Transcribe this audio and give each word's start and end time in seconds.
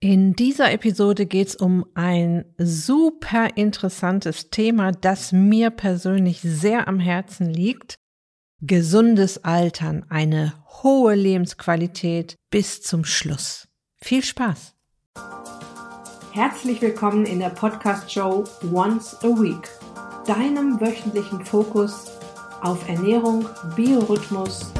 In 0.00 0.34
dieser 0.34 0.72
Episode 0.72 1.24
geht 1.24 1.48
es 1.48 1.56
um 1.56 1.86
ein 1.94 2.44
super 2.58 3.56
interessantes 3.56 4.50
Thema, 4.50 4.92
das 4.92 5.32
mir 5.32 5.70
persönlich 5.70 6.42
sehr 6.42 6.86
am 6.86 7.00
Herzen 7.00 7.48
liegt. 7.48 7.94
Gesundes 8.60 9.42
Altern, 9.44 10.04
eine 10.10 10.52
hohe 10.82 11.14
Lebensqualität 11.14 12.36
bis 12.50 12.82
zum 12.82 13.06
Schluss. 13.06 13.68
Viel 13.96 14.22
Spaß! 14.22 14.74
Herzlich 16.32 16.82
willkommen 16.82 17.24
in 17.24 17.38
der 17.38 17.48
Podcast-Show 17.48 18.44
Once 18.70 19.16
a 19.22 19.28
Week, 19.28 19.66
deinem 20.26 20.78
wöchentlichen 20.78 21.42
Fokus 21.42 22.10
auf 22.60 22.86
Ernährung, 22.86 23.48
Biorhythmus, 23.74 24.72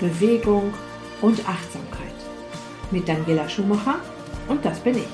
Bewegung 0.00 0.74
und 1.22 1.48
Achtsamkeit. 1.48 2.12
Mit 2.90 3.08
Daniela 3.08 3.48
Schumacher 3.48 4.00
und 4.48 4.64
das 4.64 4.78
bin 4.80 4.96
ich. 4.96 5.08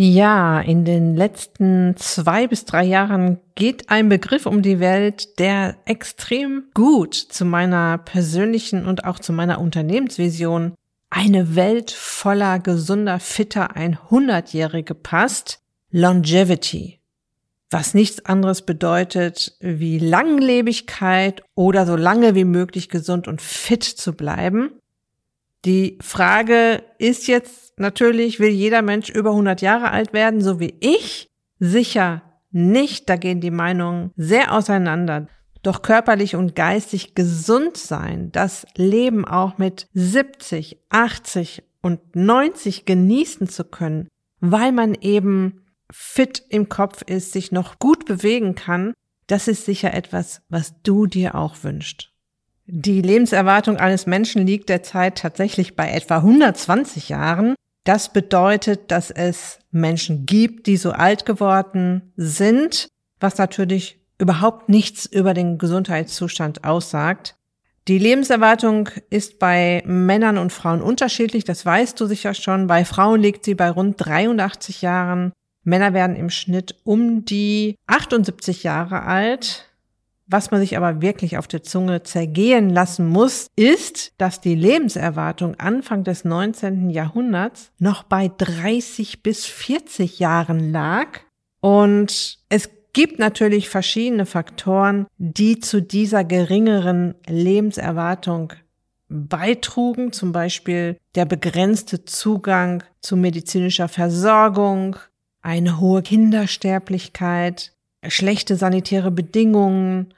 Ja, 0.00 0.60
in 0.60 0.84
den 0.84 1.16
letzten 1.16 1.96
zwei 1.96 2.46
bis 2.46 2.64
drei 2.64 2.84
Jahren 2.84 3.40
geht 3.56 3.90
ein 3.90 4.08
Begriff 4.08 4.46
um 4.46 4.62
die 4.62 4.78
Welt, 4.78 5.40
der 5.40 5.74
extrem 5.86 6.66
gut 6.72 7.14
zu 7.16 7.44
meiner 7.44 7.98
persönlichen 7.98 8.86
und 8.86 9.04
auch 9.04 9.18
zu 9.18 9.32
meiner 9.32 9.60
Unternehmensvision 9.60 10.74
eine 11.10 11.56
Welt 11.56 11.90
voller 11.90 12.58
gesunder, 12.58 13.18
fitter 13.18 13.76
100-Jährige 13.76 14.94
passt, 14.94 15.60
Longevity, 15.90 17.00
was 17.70 17.94
nichts 17.94 18.24
anderes 18.24 18.62
bedeutet 18.62 19.56
wie 19.60 19.98
Langlebigkeit 19.98 21.42
oder 21.54 21.86
so 21.86 21.96
lange 21.96 22.34
wie 22.34 22.44
möglich 22.44 22.88
gesund 22.88 23.26
und 23.26 23.40
fit 23.40 23.84
zu 23.84 24.12
bleiben. 24.12 24.72
Die 25.64 25.98
Frage 26.00 26.82
ist 26.98 27.26
jetzt 27.26 27.78
natürlich, 27.78 28.38
will 28.38 28.50
jeder 28.50 28.82
Mensch 28.82 29.08
über 29.08 29.30
100 29.30 29.62
Jahre 29.62 29.90
alt 29.90 30.12
werden, 30.12 30.40
so 30.40 30.60
wie 30.60 30.74
ich? 30.80 31.28
Sicher 31.58 32.22
nicht, 32.50 33.08
da 33.08 33.16
gehen 33.16 33.40
die 33.40 33.50
Meinungen 33.50 34.12
sehr 34.16 34.52
auseinander. 34.52 35.28
Doch 35.62 35.82
körperlich 35.82 36.36
und 36.36 36.54
geistig 36.54 37.14
gesund 37.14 37.76
sein, 37.76 38.30
das 38.32 38.66
Leben 38.76 39.24
auch 39.24 39.58
mit 39.58 39.88
70, 39.94 40.78
80 40.88 41.62
und 41.82 42.14
90 42.14 42.84
genießen 42.84 43.48
zu 43.48 43.64
können, 43.64 44.08
weil 44.40 44.72
man 44.72 44.94
eben 44.94 45.62
fit 45.90 46.42
im 46.48 46.68
Kopf 46.68 47.02
ist, 47.02 47.32
sich 47.32 47.50
noch 47.50 47.78
gut 47.78 48.04
bewegen 48.04 48.54
kann, 48.54 48.94
das 49.26 49.46
ist 49.46 49.64
sicher 49.64 49.94
etwas, 49.94 50.42
was 50.48 50.74
du 50.82 51.06
dir 51.06 51.34
auch 51.34 51.56
wünschst. 51.62 52.12
Die 52.66 53.00
Lebenserwartung 53.00 53.76
eines 53.78 54.06
Menschen 54.06 54.46
liegt 54.46 54.68
derzeit 54.68 55.18
tatsächlich 55.18 55.76
bei 55.76 55.90
etwa 55.90 56.16
120 56.16 57.08
Jahren. 57.08 57.54
Das 57.84 58.12
bedeutet, 58.12 58.90
dass 58.90 59.10
es 59.10 59.58
Menschen 59.70 60.26
gibt, 60.26 60.66
die 60.66 60.76
so 60.76 60.90
alt 60.92 61.24
geworden 61.24 62.12
sind, 62.16 62.88
was 63.20 63.38
natürlich 63.38 64.00
überhaupt 64.18 64.68
nichts 64.68 65.06
über 65.06 65.34
den 65.34 65.58
Gesundheitszustand 65.58 66.64
aussagt. 66.64 67.36
Die 67.88 67.98
Lebenserwartung 67.98 68.90
ist 69.08 69.38
bei 69.38 69.82
Männern 69.86 70.36
und 70.36 70.52
Frauen 70.52 70.82
unterschiedlich, 70.82 71.44
das 71.44 71.64
weißt 71.64 71.98
du 71.98 72.06
sicher 72.06 72.34
schon. 72.34 72.66
Bei 72.66 72.84
Frauen 72.84 73.22
liegt 73.22 73.44
sie 73.44 73.54
bei 73.54 73.70
rund 73.70 73.94
83 73.98 74.82
Jahren. 74.82 75.32
Männer 75.64 75.94
werden 75.94 76.14
im 76.14 76.28
Schnitt 76.28 76.76
um 76.84 77.24
die 77.24 77.76
78 77.86 78.62
Jahre 78.62 79.02
alt. 79.04 79.64
Was 80.26 80.50
man 80.50 80.60
sich 80.60 80.76
aber 80.76 81.00
wirklich 81.00 81.38
auf 81.38 81.48
der 81.48 81.62
Zunge 81.62 82.02
zergehen 82.02 82.68
lassen 82.68 83.08
muss, 83.08 83.46
ist, 83.56 84.12
dass 84.18 84.42
die 84.42 84.54
Lebenserwartung 84.54 85.54
Anfang 85.58 86.04
des 86.04 86.26
19. 86.26 86.90
Jahrhunderts 86.90 87.70
noch 87.78 88.02
bei 88.02 88.30
30 88.36 89.22
bis 89.22 89.46
40 89.46 90.18
Jahren 90.18 90.70
lag. 90.70 91.20
Und 91.60 92.38
es 92.50 92.68
gibt 92.98 93.20
natürlich 93.20 93.68
verschiedene 93.68 94.26
Faktoren, 94.26 95.06
die 95.18 95.60
zu 95.60 95.80
dieser 95.80 96.24
geringeren 96.24 97.14
Lebenserwartung 97.28 98.54
beitrugen, 99.08 100.12
zum 100.12 100.32
Beispiel 100.32 100.96
der 101.14 101.24
begrenzte 101.24 102.04
Zugang 102.06 102.82
zu 103.00 103.16
medizinischer 103.16 103.86
Versorgung, 103.86 104.96
eine 105.42 105.78
hohe 105.78 106.02
Kindersterblichkeit, 106.02 107.72
schlechte 108.08 108.56
sanitäre 108.56 109.12
Bedingungen, 109.12 110.12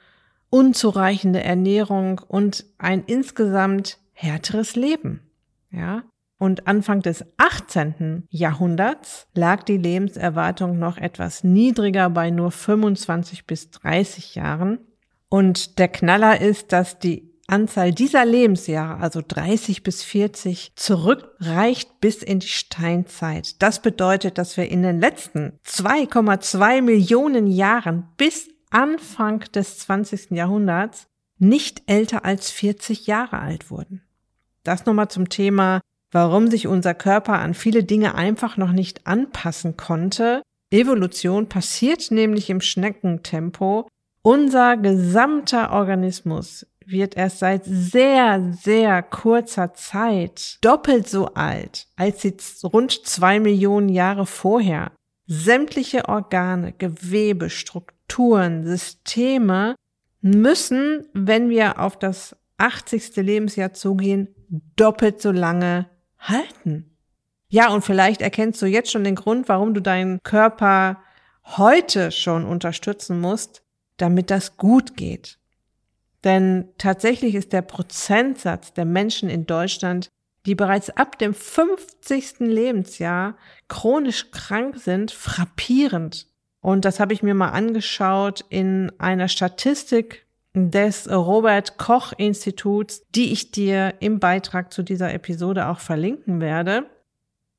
unzureichende 0.49 1.43
Ernährung 1.43 2.19
und 2.27 2.65
ein 2.79 3.03
insgesamt 3.05 3.99
härteres 4.13 4.75
Leben. 4.75 5.21
Ja, 5.69 6.01
und 6.41 6.65
Anfang 6.65 7.03
des 7.03 7.23
18. 7.37 8.23
Jahrhunderts 8.31 9.27
lag 9.35 9.61
die 9.61 9.77
Lebenserwartung 9.77 10.79
noch 10.79 10.97
etwas 10.97 11.43
niedriger 11.43 12.09
bei 12.09 12.31
nur 12.31 12.49
25 12.49 13.45
bis 13.45 13.69
30 13.69 14.33
Jahren. 14.33 14.79
Und 15.29 15.77
der 15.77 15.87
Knaller 15.87 16.41
ist, 16.41 16.71
dass 16.71 16.97
die 16.97 17.29
Anzahl 17.45 17.91
dieser 17.91 18.25
Lebensjahre, 18.25 18.99
also 19.03 19.21
30 19.25 19.83
bis 19.83 20.01
40, 20.03 20.71
zurückreicht 20.75 22.01
bis 22.01 22.23
in 22.23 22.39
die 22.39 22.47
Steinzeit. 22.47 23.61
Das 23.61 23.83
bedeutet, 23.83 24.39
dass 24.39 24.57
wir 24.57 24.67
in 24.67 24.81
den 24.81 24.99
letzten 24.99 25.59
2,2 25.67 26.81
Millionen 26.81 27.45
Jahren 27.45 28.07
bis 28.17 28.49
Anfang 28.71 29.41
des 29.53 29.77
20. 29.77 30.31
Jahrhunderts 30.31 31.05
nicht 31.37 31.83
älter 31.85 32.25
als 32.25 32.49
40 32.49 33.05
Jahre 33.05 33.37
alt 33.37 33.69
wurden. 33.69 34.01
Das 34.63 34.87
nochmal 34.87 35.09
zum 35.09 35.29
Thema 35.29 35.81
warum 36.11 36.49
sich 36.49 36.67
unser 36.67 36.93
Körper 36.93 37.39
an 37.39 37.53
viele 37.53 37.83
Dinge 37.83 38.15
einfach 38.15 38.57
noch 38.57 38.71
nicht 38.71 39.07
anpassen 39.07 39.77
konnte. 39.77 40.41
Evolution 40.69 41.47
passiert 41.47 42.11
nämlich 42.11 42.49
im 42.49 42.61
Schneckentempo. 42.61 43.87
Unser 44.21 44.77
gesamter 44.77 45.71
Organismus 45.71 46.67
wird 46.85 47.15
erst 47.15 47.39
seit 47.39 47.63
sehr, 47.65 48.53
sehr 48.61 49.01
kurzer 49.01 49.73
Zeit 49.73 50.57
doppelt 50.61 51.07
so 51.07 51.33
alt 51.33 51.87
als 51.95 52.23
jetzt 52.23 52.63
rund 52.65 52.91
zwei 53.05 53.39
Millionen 53.39 53.89
Jahre 53.89 54.25
vorher. 54.25 54.91
Sämtliche 55.27 56.09
Organe, 56.09 56.73
Gewebe, 56.73 57.49
Strukturen, 57.49 58.65
Systeme 58.65 59.75
müssen, 60.21 61.07
wenn 61.13 61.49
wir 61.49 61.79
auf 61.79 61.97
das 61.97 62.35
80. 62.57 63.15
Lebensjahr 63.17 63.73
zugehen, 63.73 64.27
doppelt 64.75 65.21
so 65.21 65.31
lange 65.31 65.87
halten. 66.21 66.97
Ja, 67.49 67.69
und 67.69 67.83
vielleicht 67.83 68.21
erkennst 68.21 68.61
du 68.61 68.65
jetzt 68.65 68.91
schon 68.91 69.03
den 69.03 69.15
Grund, 69.15 69.49
warum 69.49 69.73
du 69.73 69.81
deinen 69.81 70.23
Körper 70.23 71.01
heute 71.43 72.11
schon 72.11 72.45
unterstützen 72.45 73.19
musst, 73.19 73.63
damit 73.97 74.31
das 74.31 74.57
gut 74.57 74.95
geht. 74.95 75.37
Denn 76.23 76.69
tatsächlich 76.77 77.35
ist 77.35 77.51
der 77.51 77.63
Prozentsatz 77.63 78.73
der 78.73 78.85
Menschen 78.85 79.29
in 79.29 79.45
Deutschland, 79.47 80.09
die 80.45 80.55
bereits 80.55 80.89
ab 80.91 81.19
dem 81.19 81.33
50. 81.33 82.39
Lebensjahr 82.39 83.35
chronisch 83.67 84.31
krank 84.31 84.77
sind, 84.77 85.11
frappierend. 85.11 86.27
Und 86.61 86.85
das 86.85 86.99
habe 86.99 87.13
ich 87.13 87.23
mir 87.23 87.33
mal 87.33 87.49
angeschaut 87.49 88.45
in 88.49 88.91
einer 88.99 89.27
Statistik 89.27 90.25
des 90.53 91.09
Robert 91.09 91.77
Koch 91.77 92.13
Instituts, 92.17 93.03
die 93.15 93.31
ich 93.31 93.51
dir 93.51 93.95
im 93.99 94.19
Beitrag 94.19 94.73
zu 94.73 94.83
dieser 94.83 95.13
Episode 95.13 95.67
auch 95.67 95.79
verlinken 95.79 96.41
werde. 96.41 96.89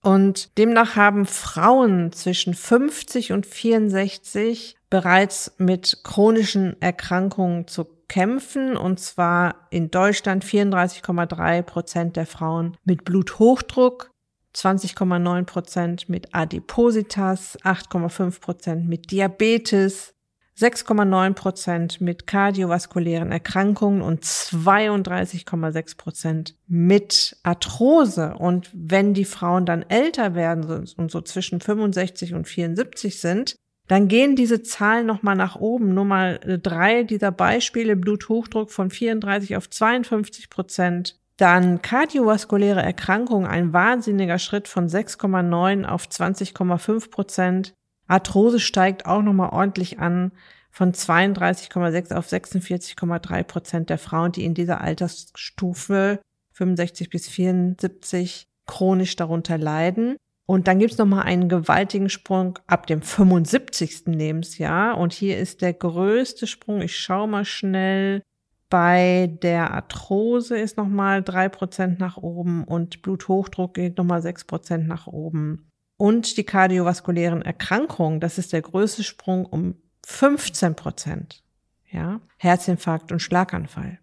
Und 0.03 0.59
demnach 0.59 0.97
haben 0.97 1.27
Frauen 1.27 2.13
zwischen 2.13 2.55
50 2.55 3.33
und 3.33 3.47
64 3.47 4.77
bereits 4.91 5.55
mit 5.59 6.01
chronischen 6.03 6.81
Erkrankungen 6.83 7.69
zu 7.69 7.87
kämpfen, 8.09 8.77
und 8.77 9.01
zwar 9.01 9.69
in 9.71 9.91
Deutschland 9.91 10.45
34,3 10.45 11.63
Prozent 11.63 12.17
der 12.17 12.27
Frauen 12.27 12.77
mit 12.85 13.05
Bluthochdruck, 13.05 14.11
20,9 14.55 15.45
Prozent 15.45 16.09
mit 16.11 16.35
Adipositas, 16.35 17.59
8,5 17.63 18.41
Prozent 18.41 18.89
mit 18.89 19.11
Diabetes, 19.11 20.13
6,9 20.59 21.33
Prozent 21.33 22.01
mit 22.01 22.27
kardiovaskulären 22.27 23.33
Erkrankungen 23.33 24.03
und 24.03 24.25
32,6 24.25 25.97
Prozent 25.97 26.55
mit 26.69 27.37
Arthrose. 27.43 28.35
Und 28.35 28.71
wenn 28.75 29.15
die 29.15 29.25
Frauen 29.25 29.65
dann 29.65 29.83
älter 29.83 30.35
werden 30.35 30.87
und 30.97 31.11
so 31.11 31.21
zwischen 31.23 31.61
65 31.61 32.35
und 32.35 32.47
74 32.47 33.19
sind, 33.19 33.57
dann 33.89 34.09
gehen 34.09 34.37
diese 34.37 34.63
Zahlen 34.63 35.07
nochmal 35.07 35.37
nach 35.37 35.57
oben. 35.57 35.95
Nur 35.95 36.05
mal 36.05 36.39
drei 36.63 37.03
dieser 37.03 37.33
Beispiele. 37.33 37.97
Bluthochdruck 37.97 38.71
von 38.71 38.91
34 38.91 39.57
auf 39.57 39.69
52 39.69 40.51
Prozent, 40.51 41.19
Dann 41.37 41.83
kardiovaskuläre 41.83 42.83
Erkrankungen, 42.83 43.47
ein 43.47 43.73
wahnsinniger 43.73 44.39
Schritt 44.39 44.69
von 44.69 44.89
6,9 44.89 45.85
auf 45.85 46.07
20,5 46.07 47.11
Prozent. 47.11 47.75
Arthrose 48.13 48.61
steigt 48.61 49.07
auch 49.07 49.23
nochmal 49.23 49.51
ordentlich 49.51 49.99
an 49.99 50.33
von 50.71 50.93
32,6 50.93 52.15
auf 52.15 52.27
46,3 52.27 53.43
Prozent 53.43 53.91
der 53.91 53.99
Frauen, 53.99 54.33
die 54.33 54.45
in 54.45 54.55
dieser 54.55 54.83
Altersstufe 54.83 56.21
65 56.53 57.09
bis 57.09 57.29
74 57.29 58.49
chronisch 58.67 59.17
darunter 59.17 59.57
leiden. 59.57 60.17
Und 60.45 60.69
dann 60.69 60.79
gibt's 60.79 60.99
noch 60.99 61.07
mal 61.07 61.23
einen 61.23 61.49
gewaltigen 61.49 62.11
Sprung 62.11 62.59
ab 62.67 62.87
dem 62.87 63.01
75. 63.01 64.03
Lebensjahr. 64.07 64.99
Und 64.99 65.15
hier 65.15 65.39
ist 65.39 65.63
der 65.63 65.73
größte 65.73 66.47
Sprung. 66.47 66.83
Ich 66.83 66.99
schaue 66.99 67.29
mal 67.29 67.47
schnell. 67.47 68.23
Bei 68.69 69.31
der 69.43 69.73
Arthrose 69.73 70.59
ist 70.59 70.77
nochmal 70.77 71.23
drei 71.23 71.49
Prozent 71.49 71.99
nach 71.99 72.19
oben 72.19 72.65
und 72.65 73.01
Bluthochdruck 73.01 73.75
geht 73.75 73.97
nochmal 73.97 74.21
sechs 74.21 74.45
Prozent 74.45 74.87
nach 74.87 75.07
oben. 75.07 75.72
Und 76.03 76.37
die 76.37 76.43
kardiovaskulären 76.43 77.43
Erkrankungen, 77.43 78.19
das 78.19 78.37
ist 78.37 78.53
der 78.53 78.61
größte 78.61 79.05
Sprung 79.05 79.47
um 79.47 79.77
15 80.05 80.75
Prozent. 80.75 81.45
Ja, 81.93 82.21
Herzinfarkt 82.39 83.13
und 83.13 83.21
Schlaganfall. 83.21 84.01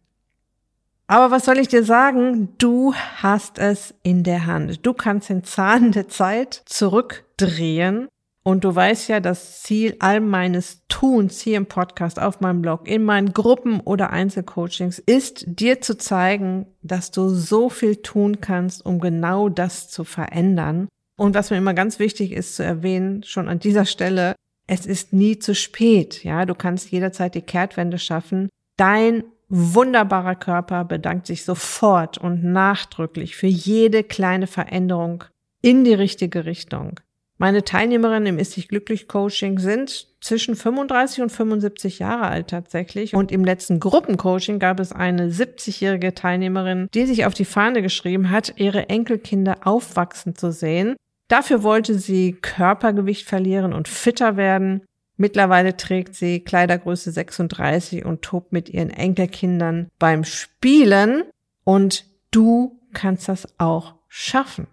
Aber 1.08 1.30
was 1.30 1.44
soll 1.44 1.58
ich 1.58 1.68
dir 1.68 1.84
sagen? 1.84 2.56
Du 2.58 2.94
hast 3.18 3.60
es 3.60 3.94
in 4.02 4.24
der 4.24 4.46
Hand. 4.46 4.86
Du 4.86 4.94
kannst 4.94 5.28
den 5.28 5.44
Zahn 5.44 5.92
der 5.92 6.08
Zeit 6.08 6.64
zurückdrehen 6.64 8.08
und 8.44 8.64
du 8.64 8.74
weißt 8.74 9.10
ja, 9.10 9.20
das 9.20 9.62
Ziel 9.64 9.98
all 10.00 10.22
meines 10.22 10.84
Tuns 10.88 11.42
hier 11.42 11.58
im 11.58 11.66
Podcast, 11.66 12.18
auf 12.18 12.40
meinem 12.40 12.62
Blog, 12.62 12.88
in 12.88 13.04
meinen 13.04 13.34
Gruppen 13.34 13.82
oder 13.82 14.12
Einzelcoachings 14.12 15.00
ist, 15.00 15.44
dir 15.46 15.82
zu 15.82 15.98
zeigen, 15.98 16.66
dass 16.82 17.12
du 17.12 17.28
so 17.28 17.68
viel 17.68 17.98
tun 17.98 18.40
kannst, 18.40 18.86
um 18.86 19.02
genau 19.02 19.50
das 19.50 19.90
zu 19.90 20.06
verändern. 20.06 20.88
Und 21.20 21.36
was 21.36 21.50
mir 21.52 21.58
immer 21.58 21.74
ganz 21.74 22.00
wichtig 22.00 22.32
ist 22.32 22.56
zu 22.56 22.64
erwähnen, 22.64 23.24
schon 23.24 23.50
an 23.50 23.60
dieser 23.60 23.86
Stelle, 23.86 24.36
es 24.68 24.86
ist 24.86 25.12
nie 25.12 25.38
zu 25.38 25.54
spät. 25.54 26.24
Ja, 26.24 26.46
du 26.46 26.56
kannst 26.56 26.92
jederzeit 26.92 27.36
die 27.36 27.42
Kehrtwende 27.42 27.98
schaffen. 27.98 28.48
Dein 28.78 29.26
wunderbarer 29.50 30.36
Körper 30.36 30.86
bedankt 30.86 31.28
sich 31.28 31.44
sofort 31.44 32.18
und 32.18 32.46
nachdrücklich 32.46 33.36
für 33.36 33.48
jede 33.48 34.04
kleine 34.04 34.48
Veränderung 34.48 35.26
in 35.62 35.84
die 35.84 35.94
richtige 35.94 36.46
Richtung. 36.46 37.02
Meine 37.38 37.64
Teilnehmerinnen 37.64 38.28
im 38.28 38.40
Ist 38.40 38.56
dich 38.56 38.68
glücklich 38.68 39.08
Coaching 39.08 39.60
sind 39.60 40.08
zwischen 40.22 40.56
35 40.56 41.24
und 41.24 41.32
75 41.32 42.00
Jahre 42.00 42.28
alt 42.28 42.50
tatsächlich. 42.50 43.14
Und 43.14 43.32
im 43.32 43.44
letzten 43.44 43.80
Gruppencoaching 43.80 44.60
gab 44.60 44.80
es 44.80 44.92
eine 44.92 45.30
70-jährige 45.30 46.14
Teilnehmerin, 46.14 46.90
die 46.94 47.06
sich 47.06 47.26
auf 47.26 47.34
die 47.34 47.46
Fahne 47.46 47.82
geschrieben 47.82 48.30
hat, 48.30 48.54
ihre 48.58 48.90
Enkelkinder 48.90 49.58
aufwachsen 49.64 50.36
zu 50.36 50.52
sehen. 50.52 50.96
Dafür 51.30 51.64
wollte 51.64 51.98
sie 51.98 52.34
Körpergewicht 52.34 53.26
verlieren 53.26 53.72
und 53.72 53.88
fitter 53.88 54.36
werden. 54.36 54.82
Mittlerweile 55.16 55.78
trägt 55.78 56.16
sie 56.16 56.42
Kleidergröße 56.42 57.12
36 57.12 58.04
und 58.04 58.24
tobt 58.24 58.52
mit 58.52 58.68
ihren 58.70 58.90
Enkelkindern 58.90 59.88
beim 60.00 60.24
Spielen. 60.24 61.24
Und 61.64 62.06
du 62.32 62.82
kannst 62.94 63.30
das 63.30 63.48
auch 63.60 63.96
schaffen. 64.08 64.68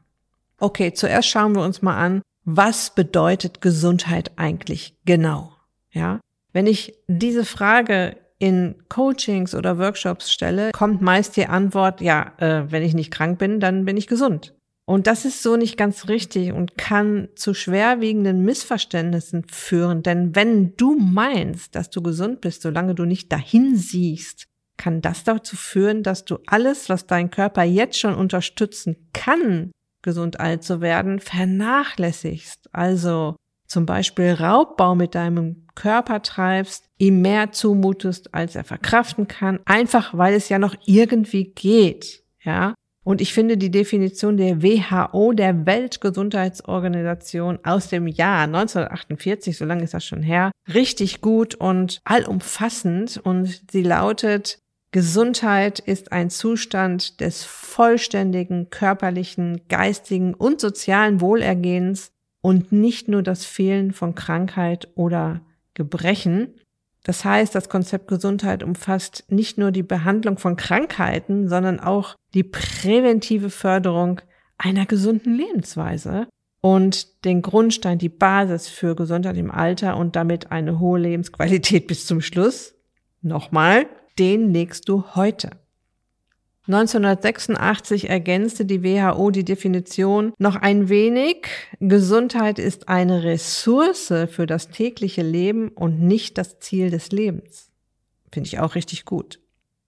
Okay, 0.58 0.94
zuerst 0.94 1.29
schauen 1.29 1.55
wir 1.55 1.62
uns 1.62 1.82
mal 1.82 1.97
an, 1.97 2.23
was 2.44 2.94
bedeutet 2.94 3.61
Gesundheit 3.61 4.32
eigentlich 4.37 4.94
genau? 5.05 5.53
Ja, 5.91 6.20
wenn 6.53 6.67
ich 6.67 6.94
diese 7.06 7.44
Frage 7.44 8.17
in 8.38 8.76
Coachings 8.88 9.55
oder 9.55 9.79
Workshops 9.79 10.32
stelle, 10.32 10.70
kommt 10.73 11.03
meist 11.03 11.37
die 11.37 11.47
Antwort, 11.47 12.00
ja, 12.00 12.32
äh, 12.38 12.70
wenn 12.70 12.82
ich 12.82 12.94
nicht 12.94 13.11
krank 13.11 13.38
bin, 13.38 13.61
dann 13.61 13.85
bin 13.85 13.97
ich 13.97 14.06
gesund. 14.06 14.56
Und 14.88 15.09
das 15.09 15.25
ist 15.25 15.43
so 15.43 15.56
nicht 15.56 15.77
ganz 15.77 16.09
richtig 16.09 16.53
und 16.53 16.79
kann 16.79 17.29
zu 17.35 17.55
schwerwiegenden 17.55 18.44
Missverständnissen 18.44 19.44
führen. 19.49 20.05
Denn 20.05 20.37
wenn 20.37 20.77
du 20.77 20.97
meinst, 20.97 21.75
dass 21.75 21.91
du 21.91 22.03
gesund 22.03 22.41
bist, 22.41 22.62
solange 22.62 22.94
du 22.94 23.05
nicht 23.05 23.33
dahin 23.33 23.77
siehst, 23.77 24.47
kann 24.77 25.00
das 25.00 25.25
dazu 25.25 25.56
führen, 25.56 26.05
dass 26.05 26.25
du 26.25 26.38
alles, 26.47 26.88
was 26.88 27.06
dein 27.06 27.31
Körper 27.31 27.65
jetzt 27.65 27.99
schon 27.99 28.15
unterstützen 28.15 29.09
kann, 29.12 29.73
gesund 30.03 30.38
alt 30.38 30.62
zu 30.62 30.81
werden, 30.81 31.19
vernachlässigst. 31.19 32.69
Also 32.73 33.35
zum 33.67 33.87
Beispiel 33.87 34.32
Raubbau 34.35 34.94
mit 34.94 35.17
deinem 35.17 35.67
Körper 35.75 36.23
treibst, 36.23 36.89
ihm 36.99 37.23
mehr 37.23 37.50
zumutest, 37.50 38.32
als 38.35 38.55
er 38.55 38.62
verkraften 38.62 39.27
kann, 39.27 39.59
einfach 39.65 40.17
weil 40.17 40.35
es 40.35 40.49
ja 40.49 40.61
noch 40.61 40.77
irgendwie 40.85 41.53
geht. 41.55 42.23
Ja, 42.44 42.75
und 43.06 43.20
ich 43.20 43.32
finde 43.32 43.56
die 43.56 43.70
Definition 43.70 44.37
der 44.37 44.64
WHO, 44.64 45.31
der 45.31 45.64
Weltgesundheitsorganisation 45.64 47.61
aus 47.62 47.88
dem 47.88 48.08
Jahr 48.08 48.43
1948, 48.43 49.56
so 49.56 49.64
lange 49.64 49.85
ist 49.85 49.94
das 49.94 50.05
schon 50.05 50.25
her, 50.25 50.50
richtig 50.75 51.20
gut 51.20 51.55
und 51.55 52.00
allumfassend. 52.03 53.20
Und 53.23 53.62
sie 53.70 53.85
lautet, 53.85 54.58
Gesundheit 54.91 55.79
ist 55.79 56.11
ein 56.11 56.31
Zustand 56.31 57.20
des 57.20 57.44
vollständigen 57.44 58.70
körperlichen, 58.70 59.61
geistigen 59.69 60.35
und 60.35 60.61
sozialen 60.61 61.20
Wohlergehens 61.20 62.11
und 62.43 62.73
nicht 62.73 63.06
nur 63.06 63.23
das 63.23 63.44
Fehlen 63.44 63.93
von 63.93 64.17
Krankheit 64.17 64.88
oder 64.97 65.43
Gebrechen. 65.75 66.55
Das 67.06 67.25
heißt, 67.25 67.55
das 67.55 67.69
Konzept 67.69 68.08
Gesundheit 68.08 68.64
umfasst 68.64 69.23
nicht 69.29 69.58
nur 69.58 69.70
die 69.70 69.85
Behandlung 69.85 70.38
von 70.38 70.56
Krankheiten, 70.56 71.49
sondern 71.49 71.79
auch 71.79 72.17
die 72.35 72.43
präventive 72.43 73.49
Förderung 73.49 74.20
einer 74.58 74.87
gesunden 74.87 75.37
Lebensweise 75.37 76.26
und 76.61 77.25
den 77.25 77.43
Grundstein, 77.43 77.99
die 77.99 78.08
Basis 78.08 78.67
für 78.67 78.97
Gesundheit 78.97 79.37
im 79.37 79.53
Alter 79.53 79.97
und 79.97 80.17
damit 80.17 80.50
eine 80.50 80.81
hohe 80.81 80.99
Lebensqualität 80.99 81.87
bis 81.87 82.06
zum 82.06 82.20
Schluss. 82.20 82.75
Nochmal, 83.23 83.87
den 84.19 84.53
legst 84.53 84.88
du 84.88 85.05
heute. 85.14 85.50
1986 86.67 88.11
ergänzte 88.11 88.65
die 88.65 88.83
WHO 88.83 89.31
die 89.31 89.45
Definition 89.45 90.33
noch 90.39 90.57
ein 90.57 90.89
wenig. 90.89 91.47
Gesundheit 91.79 92.59
ist 92.59 92.89
eine 92.89 93.23
Ressource 93.23 94.13
für 94.31 94.47
das 94.47 94.69
tägliche 94.69 95.23
Leben 95.23 95.69
und 95.69 96.01
nicht 96.01 96.39
das 96.39 96.59
Ziel 96.59 96.91
des 96.91 97.13
Lebens. 97.13 97.71
Finde 98.33 98.49
ich 98.49 98.59
auch 98.59 98.75
richtig 98.75 99.05
gut. 99.05 99.41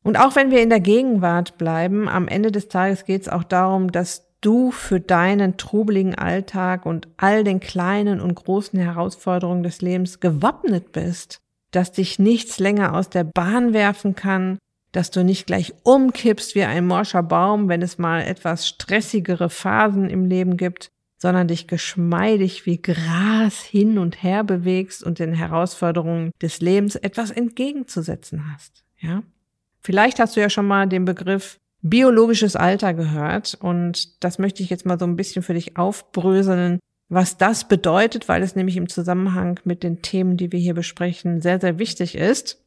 Und 0.05 0.19
auch 0.19 0.37
wenn 0.37 0.51
wir 0.51 0.63
in 0.63 0.71
der 0.71 0.81
Gegenwart 0.81 1.59
bleiben, 1.59 2.09
am 2.09 2.29
Ende 2.29 2.53
des 2.53 2.69
Tages 2.69 3.05
geht 3.05 3.23
es 3.23 3.29
auch 3.29 3.45
darum, 3.45 3.91
dass 3.91 4.29
du 4.41 4.71
für 4.71 5.01
deinen 5.01 5.57
trubeligen 5.57 6.15
Alltag 6.15 6.87
und 6.87 7.09
all 7.17 7.45
den 7.45 7.61
kleinen 7.61 8.21
und 8.21 8.35
großen 8.35 8.79
Herausforderungen 8.79 9.65
des 9.65 9.83
Lebens 9.83 10.21
gewappnet 10.21 10.93
bist, 10.93 11.41
dass 11.73 11.93
dich 11.93 12.19
nichts 12.19 12.59
länger 12.59 12.95
aus 12.95 13.11
der 13.11 13.25
Bahn 13.25 13.73
werfen 13.73 14.15
kann, 14.15 14.59
dass 14.99 15.13
du 15.13 15.23
nicht 15.23 15.47
gleich 15.47 15.73
umkippst 15.85 16.57
wie 16.57 16.65
ein 16.65 16.85
morscher 16.85 17.23
Baum, 17.23 17.69
wenn 17.69 17.83
es 17.83 17.99
mal 17.99 18.21
etwas 18.21 18.67
stressigere 18.67 19.49
Phasen 19.49 20.11
im 20.11 20.25
Leben 20.25 20.57
gibt, 20.57 20.91
sondern 21.19 21.47
dich 21.47 21.69
geschmeidig 21.69 22.67
wie 22.67 22.83
Gras 22.83 23.63
hin 23.63 23.99
und 23.99 24.25
her 24.25 24.43
bewegst 24.43 25.05
und 25.05 25.21
den 25.21 25.35
Herausforderungen 25.35 26.33
des 26.43 26.61
Lebens 26.61 26.97
etwas 26.97 27.31
entgegenzusetzen 27.31 28.53
hast. 28.53 28.83
Ja? 28.99 29.23
Vielleicht 29.81 30.19
hast 30.19 30.35
du 30.35 30.41
ja 30.41 30.51
schon 30.51 30.67
mal 30.67 30.89
den 30.89 31.05
Begriff 31.05 31.59
biologisches 31.81 32.57
Alter 32.57 32.93
gehört 32.93 33.57
und 33.61 34.25
das 34.25 34.41
möchte 34.41 34.65
ich 34.65 34.69
jetzt 34.69 34.85
mal 34.85 34.99
so 34.99 35.05
ein 35.05 35.15
bisschen 35.15 35.45
für 35.45 35.55
dich 35.55 35.77
aufbröseln, 35.77 36.81
was 37.09 37.37
das 37.37 37.69
bedeutet, 37.69 38.29
weil 38.29 38.43
es 38.43 38.57
nämlich 38.57 38.77
im 38.77 38.89
Zusammenhang 38.89 39.61
mit 39.63 39.85
den 39.85 40.03
Themen, 40.03 40.37
die 40.37 40.51
wir 40.51 40.59
hier 40.59 40.75
besprechen, 40.75 41.41
sehr, 41.41 41.61
sehr 41.61 41.79
wichtig 41.79 42.17
ist. 42.17 42.65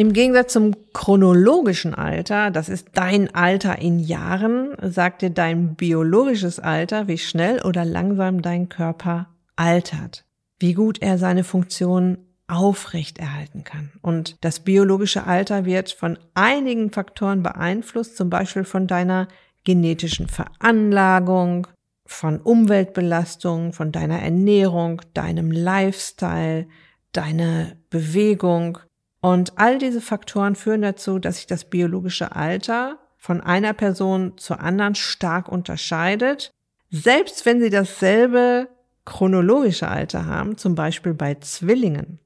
Im 0.00 0.14
Gegensatz 0.14 0.54
zum 0.54 0.74
chronologischen 0.94 1.94
Alter, 1.94 2.50
das 2.50 2.70
ist 2.70 2.88
dein 2.94 3.34
Alter 3.34 3.80
in 3.80 3.98
Jahren, 3.98 4.74
sagt 4.80 5.20
dir 5.20 5.28
dein 5.28 5.74
biologisches 5.74 6.58
Alter, 6.58 7.06
wie 7.06 7.18
schnell 7.18 7.60
oder 7.60 7.84
langsam 7.84 8.40
dein 8.40 8.70
Körper 8.70 9.28
altert, 9.56 10.24
wie 10.58 10.72
gut 10.72 11.02
er 11.02 11.18
seine 11.18 11.44
Funktion 11.44 12.16
aufrechterhalten 12.48 13.62
kann. 13.62 13.90
Und 14.00 14.42
das 14.42 14.60
biologische 14.60 15.26
Alter 15.26 15.66
wird 15.66 15.92
von 15.92 16.18
einigen 16.32 16.90
Faktoren 16.90 17.42
beeinflusst, 17.42 18.16
zum 18.16 18.30
Beispiel 18.30 18.64
von 18.64 18.86
deiner 18.86 19.28
genetischen 19.64 20.28
Veranlagung, 20.28 21.66
von 22.06 22.40
Umweltbelastung, 22.40 23.74
von 23.74 23.92
deiner 23.92 24.20
Ernährung, 24.20 25.02
deinem 25.12 25.50
Lifestyle, 25.50 26.68
deine 27.12 27.76
Bewegung, 27.90 28.78
und 29.20 29.58
all 29.58 29.78
diese 29.78 30.00
Faktoren 30.00 30.54
führen 30.54 30.82
dazu, 30.82 31.18
dass 31.18 31.36
sich 31.36 31.46
das 31.46 31.64
biologische 31.64 32.34
Alter 32.34 32.98
von 33.16 33.40
einer 33.40 33.74
Person 33.74 34.38
zur 34.38 34.60
anderen 34.60 34.94
stark 34.94 35.48
unterscheidet, 35.48 36.50
selbst 36.90 37.44
wenn 37.44 37.60
sie 37.60 37.70
dasselbe 37.70 38.68
chronologische 39.04 39.88
Alter 39.88 40.26
haben, 40.26 40.56
zum 40.56 40.74
Beispiel 40.74 41.14
bei 41.14 41.34
Zwillingen. 41.34 42.18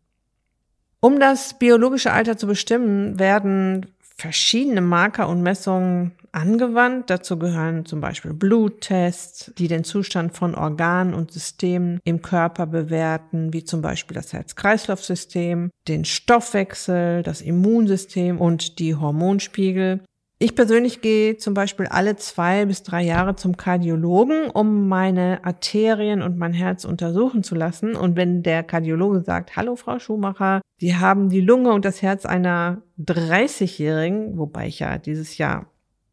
Um 1.01 1.21
das 1.21 1.59
biologische 1.59 2.13
Alter 2.13 2.37
zu 2.37 2.47
bestimmen, 2.47 3.19
werden 3.19 3.94
verschiedene 4.17 4.81
Marker 4.81 5.29
und 5.29 5.43
Messungen 5.43 6.13
angewandt. 6.33 7.11
Dazu 7.11 7.39
gehören 7.39 7.85
zum 7.85 8.01
Beispiel 8.01 8.33
Bluttests, 8.33 9.53
die 9.59 9.69
den 9.69 9.85
Zustand 9.85 10.37
von 10.37 10.55
Organen 10.55 11.15
und 11.15 11.33
Systemen 11.33 12.01
im 12.05 12.23
Körper 12.23 12.67
bewerten, 12.67 13.53
wie 13.53 13.65
zum 13.65 13.83
Beispiel 13.83 14.15
das 14.15 14.33
Herz-Kreislauf-System, 14.33 15.71
den 15.89 16.05
Stoffwechsel, 16.05 17.23
das 17.23 17.41
Immunsystem 17.41 18.41
und 18.41 18.79
die 18.79 18.95
Hormonspiegel. 18.95 20.05
Ich 20.39 20.57
persönlich 20.57 21.01
gehe 21.01 21.37
zum 21.37 21.55
Beispiel 21.55 21.87
alle 21.87 22.17
zwei 22.17 22.65
bis 22.67 22.83
drei 22.83 23.03
Jahre 23.03 23.37
zum 23.37 23.57
Kardiologen, 23.57 24.51
um 24.51 24.89
meine 24.89 25.45
Arterien 25.45 26.23
und 26.23 26.37
mein 26.37 26.53
Herz 26.53 26.85
untersuchen 26.85 27.45
zu 27.45 27.55
lassen. 27.55 27.95
Und 27.95 28.17
wenn 28.17 28.43
der 28.43 28.65
Kardiologe 28.65 29.23
sagt, 29.23 29.57
hallo 29.57 29.77
Frau 29.77 29.99
Schumacher, 29.99 30.61
Sie 30.79 30.97
haben 30.97 31.31
die 31.31 31.41
Lunge 31.41 31.73
und 31.73 31.85
das 31.85 32.03
Herz 32.03 32.27
einer 32.27 32.83
30-Jährigen, 32.99 34.37
wobei 34.37 34.67
ich 34.67 34.81
ja 34.81 34.99
dieses 34.99 35.39
Jahr 35.39 35.67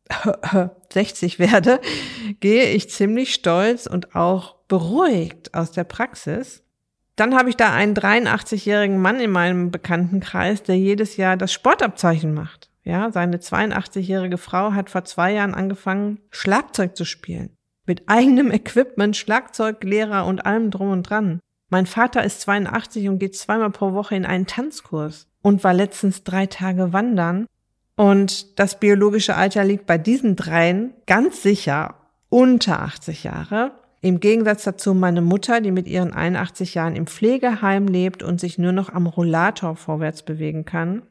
60 0.94 1.40
werde, 1.40 1.82
gehe 2.40 2.72
ich 2.72 2.90
ziemlich 2.90 3.34
stolz 3.34 3.88
und 3.88 4.16
auch 4.16 4.56
beruhigt 4.68 5.54
aus 5.56 5.72
der 5.72 5.84
Praxis. 5.84 6.64
Dann 7.16 7.36
habe 7.36 7.50
ich 7.50 7.58
da 7.58 7.74
einen 7.74 7.96
83-jährigen 7.96 9.02
Mann 9.02 9.20
in 9.20 9.32
meinem 9.32 9.72
Bekanntenkreis, 9.72 10.64
der 10.64 10.78
jedes 10.78 11.18
Jahr 11.18 11.38
das 11.38 11.52
Sportabzeichen 11.52 12.34
macht. 12.34 12.71
Ja, 12.84 13.12
seine 13.12 13.38
82-jährige 13.38 14.38
Frau 14.38 14.74
hat 14.74 14.90
vor 14.90 15.04
zwei 15.06 15.34
Jahren 15.34 15.54
angefangen, 15.54 16.20
Schlagzeug 16.32 16.96
zu 16.96 17.06
spielen. 17.06 17.56
Mit 17.86 18.04
eigenem 18.08 18.52
Equipment, 18.52 19.16
Schlagzeuglehrer 19.16 20.26
und 20.26 20.46
allem 20.46 20.72
drum 20.72 20.92
und 20.92 21.04
dran. 21.04 21.40
Mein 21.70 21.86
Vater 21.86 22.24
ist 22.24 22.42
82 22.42 23.08
und 23.08 23.20
geht 23.20 23.36
zweimal 23.36 23.70
pro 23.70 23.94
Woche 23.94 24.16
in 24.16 24.26
einen 24.26 24.48
Tanzkurs 24.48 25.28
und 25.42 25.64
war 25.64 25.74
letztens 25.74 26.24
drei 26.24 26.46
Tage 26.46 26.92
wandern. 26.92 27.46
Und 27.96 28.60
das 28.60 28.80
biologische 28.80 29.36
Alter 29.36 29.64
liegt 29.64 29.86
bei 29.86 29.98
diesen 29.98 30.36
dreien 30.36 30.94
ganz 31.06 31.44
sicher 31.44 31.96
unter 32.30 32.82
80 32.82 33.24
Jahre. 33.24 33.72
Im 34.02 34.20
Gegensatz 34.20 34.64
dazu 34.64 34.96
meine 34.96 35.22
Mutter, 35.22 35.62
die 35.62 35.72
mit 35.72 35.88
ihren 35.88 36.12
81 36.14 36.74
Jahren 36.74 36.96
im 36.96 37.06
Pflegeheim 37.06 37.88
lebt 37.88 38.24
und 38.24 38.40
sich 38.40 38.58
nur 38.58 38.72
noch 38.72 38.90
am 38.90 39.06
Rollator 39.06 39.76
vorwärts 39.76 40.24
bewegen 40.24 40.66
kann. 40.66 41.04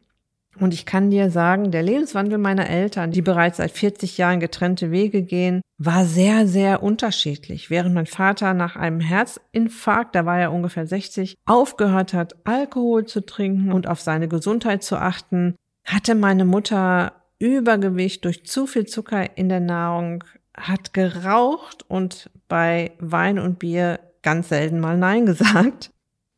Und 0.58 0.74
ich 0.74 0.84
kann 0.84 1.10
dir 1.10 1.30
sagen, 1.30 1.70
der 1.70 1.82
Lebenswandel 1.82 2.38
meiner 2.38 2.68
Eltern, 2.68 3.12
die 3.12 3.22
bereits 3.22 3.58
seit 3.58 3.70
40 3.70 4.18
Jahren 4.18 4.40
getrennte 4.40 4.90
Wege 4.90 5.22
gehen, 5.22 5.62
war 5.78 6.04
sehr, 6.04 6.46
sehr 6.46 6.82
unterschiedlich. 6.82 7.70
Während 7.70 7.94
mein 7.94 8.06
Vater 8.06 8.52
nach 8.52 8.76
einem 8.76 9.00
Herzinfarkt, 9.00 10.14
da 10.14 10.26
war 10.26 10.38
er 10.38 10.52
ungefähr 10.52 10.86
60, 10.86 11.36
aufgehört 11.46 12.12
hat, 12.12 12.34
Alkohol 12.44 13.06
zu 13.06 13.24
trinken 13.24 13.72
und 13.72 13.86
auf 13.86 14.00
seine 14.00 14.28
Gesundheit 14.28 14.82
zu 14.82 14.96
achten, 14.96 15.54
hatte 15.86 16.14
meine 16.14 16.44
Mutter 16.44 17.12
Übergewicht 17.38 18.24
durch 18.24 18.44
zu 18.44 18.66
viel 18.66 18.86
Zucker 18.86 19.38
in 19.38 19.48
der 19.48 19.60
Nahrung, 19.60 20.24
hat 20.54 20.92
geraucht 20.92 21.84
und 21.88 22.30
bei 22.48 22.92
Wein 22.98 23.38
und 23.38 23.58
Bier 23.58 24.00
ganz 24.22 24.50
selten 24.50 24.80
mal 24.80 24.98
Nein 24.98 25.26
gesagt. 25.26 25.90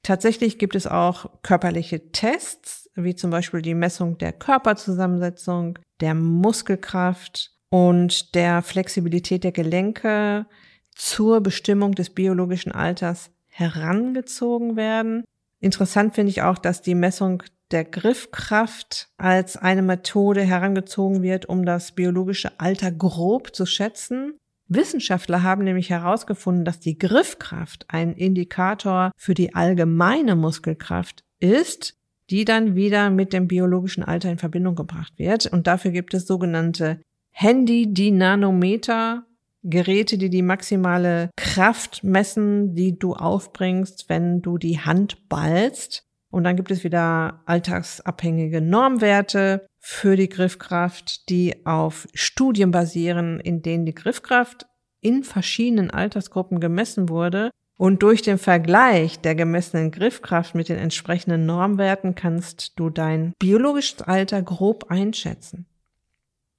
Tatsächlich 0.04 0.58
gibt 0.58 0.76
es 0.76 0.86
auch 0.86 1.26
körperliche 1.42 2.12
Tests, 2.12 2.81
wie 2.94 3.14
zum 3.14 3.30
Beispiel 3.30 3.62
die 3.62 3.74
Messung 3.74 4.18
der 4.18 4.32
Körperzusammensetzung, 4.32 5.78
der 6.00 6.14
Muskelkraft 6.14 7.52
und 7.70 8.34
der 8.34 8.62
Flexibilität 8.62 9.44
der 9.44 9.52
Gelenke 9.52 10.46
zur 10.94 11.40
Bestimmung 11.40 11.94
des 11.94 12.10
biologischen 12.10 12.72
Alters 12.72 13.30
herangezogen 13.48 14.76
werden. 14.76 15.24
Interessant 15.60 16.14
finde 16.14 16.30
ich 16.30 16.42
auch, 16.42 16.58
dass 16.58 16.82
die 16.82 16.94
Messung 16.94 17.42
der 17.70 17.84
Griffkraft 17.84 19.08
als 19.16 19.56
eine 19.56 19.82
Methode 19.82 20.42
herangezogen 20.42 21.22
wird, 21.22 21.46
um 21.46 21.64
das 21.64 21.92
biologische 21.92 22.60
Alter 22.60 22.92
grob 22.92 23.54
zu 23.54 23.64
schätzen. 23.64 24.36
Wissenschaftler 24.68 25.42
haben 25.42 25.64
nämlich 25.64 25.90
herausgefunden, 25.90 26.64
dass 26.64 26.80
die 26.80 26.98
Griffkraft 26.98 27.86
ein 27.88 28.12
Indikator 28.12 29.10
für 29.16 29.34
die 29.34 29.54
allgemeine 29.54 30.36
Muskelkraft 30.36 31.24
ist, 31.40 31.94
die 32.32 32.44
dann 32.44 32.74
wieder 32.74 33.10
mit 33.10 33.32
dem 33.32 33.46
biologischen 33.46 34.02
Alter 34.02 34.30
in 34.30 34.38
Verbindung 34.38 34.74
gebracht 34.74 35.12
wird. 35.18 35.46
Und 35.46 35.66
dafür 35.66 35.90
gibt 35.90 36.14
es 36.14 36.26
sogenannte 36.26 37.00
Handy-Dynanometer, 37.30 39.24
Geräte, 39.62 40.18
die 40.18 40.30
die 40.30 40.42
maximale 40.42 41.30
Kraft 41.36 42.02
messen, 42.02 42.74
die 42.74 42.98
du 42.98 43.14
aufbringst, 43.14 44.08
wenn 44.08 44.42
du 44.42 44.58
die 44.58 44.80
Hand 44.80 45.28
ballst. 45.28 46.02
Und 46.30 46.44
dann 46.44 46.56
gibt 46.56 46.70
es 46.70 46.82
wieder 46.82 47.42
alltagsabhängige 47.46 48.60
Normwerte, 48.60 49.66
für 49.84 50.14
die 50.14 50.28
Griffkraft, 50.28 51.28
die 51.28 51.66
auf 51.66 52.06
Studien 52.14 52.70
basieren, 52.70 53.40
in 53.40 53.62
denen 53.62 53.84
die 53.84 53.94
Griffkraft 53.94 54.66
in 55.00 55.24
verschiedenen 55.24 55.90
Altersgruppen 55.90 56.60
gemessen 56.60 57.08
wurde. 57.08 57.50
Und 57.76 58.02
durch 58.02 58.22
den 58.22 58.38
Vergleich 58.38 59.20
der 59.20 59.34
gemessenen 59.34 59.90
Griffkraft 59.90 60.54
mit 60.54 60.68
den 60.68 60.78
entsprechenden 60.78 61.46
Normwerten 61.46 62.14
kannst 62.14 62.78
du 62.78 62.90
dein 62.90 63.32
biologisches 63.38 64.02
Alter 64.02 64.42
grob 64.42 64.90
einschätzen. 64.90 65.66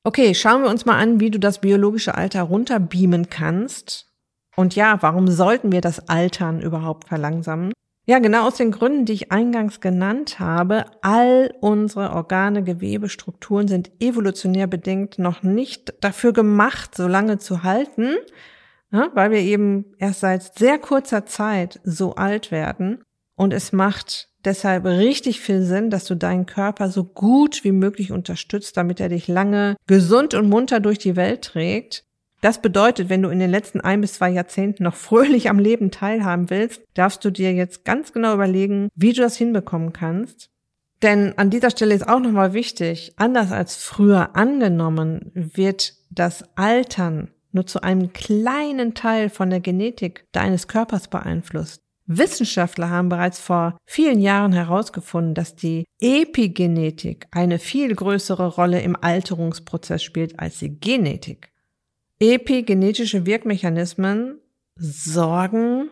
Okay, 0.03 0.36
schauen 0.36 0.63
wir 0.63 0.70
uns 0.70 0.86
mal 0.86 0.98
an, 0.98 1.22
wie 1.22 1.32
du 1.32 1.39
das 1.39 1.62
biologische 1.62 2.15
Alter 2.15 2.41
runterbeamen 2.41 3.29
kannst. 3.29 4.12
Und 4.55 4.75
ja, 4.75 5.01
warum 5.01 5.29
sollten 5.29 5.72
wir 5.72 5.82
das 5.82 6.10
Altern 6.10 6.62
überhaupt 6.62 7.08
verlangsamen? 7.08 7.72
Ja, 8.05 8.20
genau 8.20 8.48
aus 8.48 8.55
den 8.55 8.72
Gründen, 8.72 9.05
die 9.05 9.13
ich 9.13 9.32
eingangs 9.32 9.79
genannt 9.79 10.39
habe. 10.39 10.86
All 11.01 11.53
unsere 11.62 12.12
Organe, 12.12 12.62
Gewebe, 12.63 13.08
Strukturen 13.08 13.70
sind 13.70 13.91
evolutionär 14.01 14.67
bedingt 14.67 15.20
noch 15.20 15.41
nicht 15.41 15.93
dafür 16.01 16.34
gemacht, 16.34 16.96
so 16.96 17.08
lange 17.08 17.38
zu 17.38 17.63
halten, 17.63 18.17
ja, 18.93 19.09
weil 19.13 19.31
wir 19.31 19.39
eben 19.39 19.85
erst 19.97 20.19
seit 20.19 20.57
sehr 20.57 20.77
kurzer 20.77 21.25
Zeit 21.25 21.79
so 21.83 22.15
alt 22.15 22.51
werden. 22.51 23.03
Und 23.35 23.51
es 23.51 23.73
macht 23.73 24.29
deshalb 24.45 24.85
richtig 24.85 25.41
viel 25.41 25.63
Sinn, 25.63 25.89
dass 25.89 26.05
du 26.05 26.15
deinen 26.15 26.45
Körper 26.45 26.89
so 26.89 27.03
gut 27.03 27.63
wie 27.63 27.71
möglich 27.71 28.12
unterstützt, 28.12 28.77
damit 28.77 29.00
er 29.00 29.09
dich 29.09 29.27
lange 29.27 29.75
gesund 29.88 30.35
und 30.35 30.47
munter 30.47 30.79
durch 30.79 31.00
die 31.00 31.15
Welt 31.15 31.43
trägt. 31.43 32.05
Das 32.41 32.62
bedeutet, 32.62 33.09
wenn 33.09 33.23
du 33.23 33.29
in 33.29 33.39
den 33.39 33.50
letzten 33.50 33.81
ein 33.81 34.01
bis 34.01 34.13
zwei 34.13 34.29
Jahrzehnten 34.29 34.83
noch 34.83 34.95
fröhlich 34.95 35.50
am 35.50 35.59
Leben 35.59 35.89
teilhaben 35.89 36.50
willst, 36.51 36.81
darfst 36.93 37.25
du 37.25 37.31
dir 37.31 37.51
jetzt 37.53 37.85
ganz 37.85 38.13
genau 38.13 38.33
überlegen, 38.33 38.89
wie 38.95 39.13
du 39.13 39.21
das 39.21 39.38
hinbekommen 39.38 39.93
kannst. 39.93 40.50
Denn 41.01 41.38
an 41.38 41.50
dieser 41.50 41.71
Stelle 41.71 41.95
ist 41.95 42.07
auch 42.07 42.19
nochmal 42.19 42.53
wichtig, 42.53 43.13
anders 43.15 43.51
als 43.51 43.77
früher 43.77 44.35
angenommen, 44.35 45.31
wird 45.33 45.93
das 46.12 46.43
Altern 46.55 47.31
nur 47.53 47.65
zu 47.65 47.81
einem 47.81 48.13
kleinen 48.13 48.93
Teil 48.93 49.29
von 49.29 49.50
der 49.50 49.60
Genetik 49.60 50.25
deines 50.31 50.67
Körpers 50.67 51.07
beeinflusst. 51.07 51.81
Wissenschaftler 52.05 52.89
haben 52.89 53.10
bereits 53.10 53.39
vor 53.39 53.77
vielen 53.86 54.19
Jahren 54.19 54.51
herausgefunden, 54.51 55.33
dass 55.33 55.55
die 55.55 55.86
Epigenetik 56.01 57.27
eine 57.31 57.60
viel 57.60 57.95
größere 57.95 58.48
Rolle 58.48 58.81
im 58.81 58.98
Alterungsprozess 59.00 60.03
spielt 60.03 60.39
als 60.39 60.60
die 60.60 60.79
Genetik. 60.79 61.53
Epigenetische 62.19 63.25
Wirkmechanismen 63.25 64.39
sorgen 64.75 65.89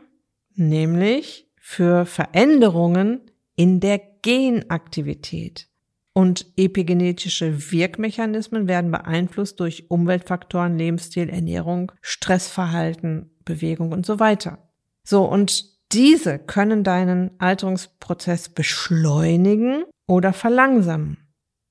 nämlich 0.55 1.49
für 1.57 2.05
Veränderungen 2.05 3.31
in 3.55 3.79
der 3.79 4.01
Genaktivität. 4.21 5.70
Und 6.13 6.45
epigenetische 6.57 7.71
Wirkmechanismen 7.71 8.67
werden 8.67 8.91
beeinflusst 8.91 9.59
durch 9.59 9.89
Umweltfaktoren, 9.89 10.77
Lebensstil, 10.77 11.29
Ernährung, 11.29 11.91
Stressverhalten, 12.01 13.31
Bewegung 13.45 13.91
und 13.93 14.05
so 14.05 14.19
weiter. 14.19 14.69
So, 15.03 15.23
und 15.23 15.71
diese 15.93 16.37
können 16.39 16.83
deinen 16.83 17.31
Alterungsprozess 17.39 18.49
beschleunigen 18.49 19.83
oder 20.07 20.33
verlangsamen. 20.33 21.17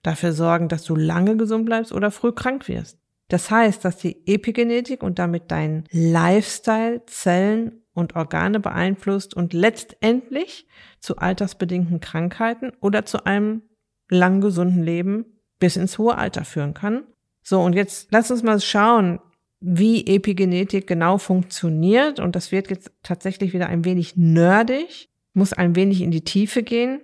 Dafür 0.02 0.32
sorgen, 0.32 0.68
dass 0.68 0.84
du 0.84 0.96
lange 0.96 1.36
gesund 1.36 1.66
bleibst 1.66 1.92
oder 1.92 2.10
früh 2.10 2.32
krank 2.32 2.68
wirst. 2.68 2.98
Das 3.28 3.50
heißt, 3.50 3.84
dass 3.84 3.98
die 3.98 4.26
Epigenetik 4.26 5.02
und 5.02 5.18
damit 5.18 5.50
dein 5.50 5.84
Lifestyle 5.90 7.04
Zellen 7.06 7.82
und 7.92 8.16
Organe 8.16 8.60
beeinflusst 8.60 9.34
und 9.34 9.52
letztendlich 9.52 10.66
zu 11.00 11.16
altersbedingten 11.16 12.00
Krankheiten 12.00 12.72
oder 12.80 13.04
zu 13.04 13.24
einem 13.24 13.62
lang 14.10 14.40
gesunden 14.40 14.82
Leben 14.82 15.24
bis 15.58 15.76
ins 15.76 15.98
hohe 15.98 16.18
Alter 16.18 16.44
führen 16.44 16.74
kann. 16.74 17.04
So, 17.42 17.60
und 17.60 17.74
jetzt 17.74 18.08
lass 18.10 18.30
uns 18.30 18.42
mal 18.42 18.60
schauen, 18.60 19.20
wie 19.60 20.06
Epigenetik 20.06 20.86
genau 20.86 21.18
funktioniert. 21.18 22.20
Und 22.20 22.36
das 22.36 22.52
wird 22.52 22.70
jetzt 22.70 22.90
tatsächlich 23.02 23.52
wieder 23.52 23.68
ein 23.68 23.84
wenig 23.84 24.16
nerdig, 24.16 25.10
muss 25.34 25.52
ein 25.52 25.76
wenig 25.76 26.00
in 26.00 26.10
die 26.10 26.24
Tiefe 26.24 26.62
gehen. 26.62 27.02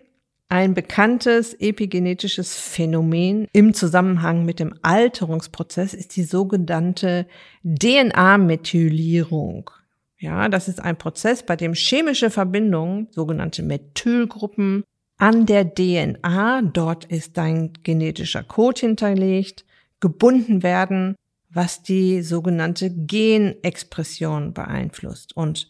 Ein 0.49 0.73
bekanntes 0.75 1.55
epigenetisches 1.55 2.57
Phänomen 2.57 3.49
im 3.53 3.75
Zusammenhang 3.75 4.45
mit 4.45 4.61
dem 4.61 4.75
Alterungsprozess 4.83 5.93
ist 5.93 6.15
die 6.15 6.23
sogenannte 6.23 7.27
DNA-Methylierung. 7.65 9.73
Ja, 10.19 10.49
das 10.49 10.69
ist 10.69 10.81
ein 10.81 10.97
Prozess, 10.97 11.43
bei 11.43 11.57
dem 11.57 11.75
chemische 11.75 12.31
Verbindungen, 12.31 13.09
sogenannte 13.11 13.65
Methylgruppen, 13.65 14.85
an 15.19 15.47
der 15.47 15.75
DNA, 15.75 16.61
dort 16.63 17.07
ist 17.07 17.39
dein 17.39 17.73
genetischer 17.83 18.43
Code 18.43 18.81
hinterlegt, 18.81 19.65
gebunden 20.01 20.63
werden, 20.63 21.17
was 21.49 21.83
die 21.83 22.21
sogenannte 22.23 22.91
Genexpression 22.91 24.53
beeinflusst. 24.53 25.35
Und 25.37 25.69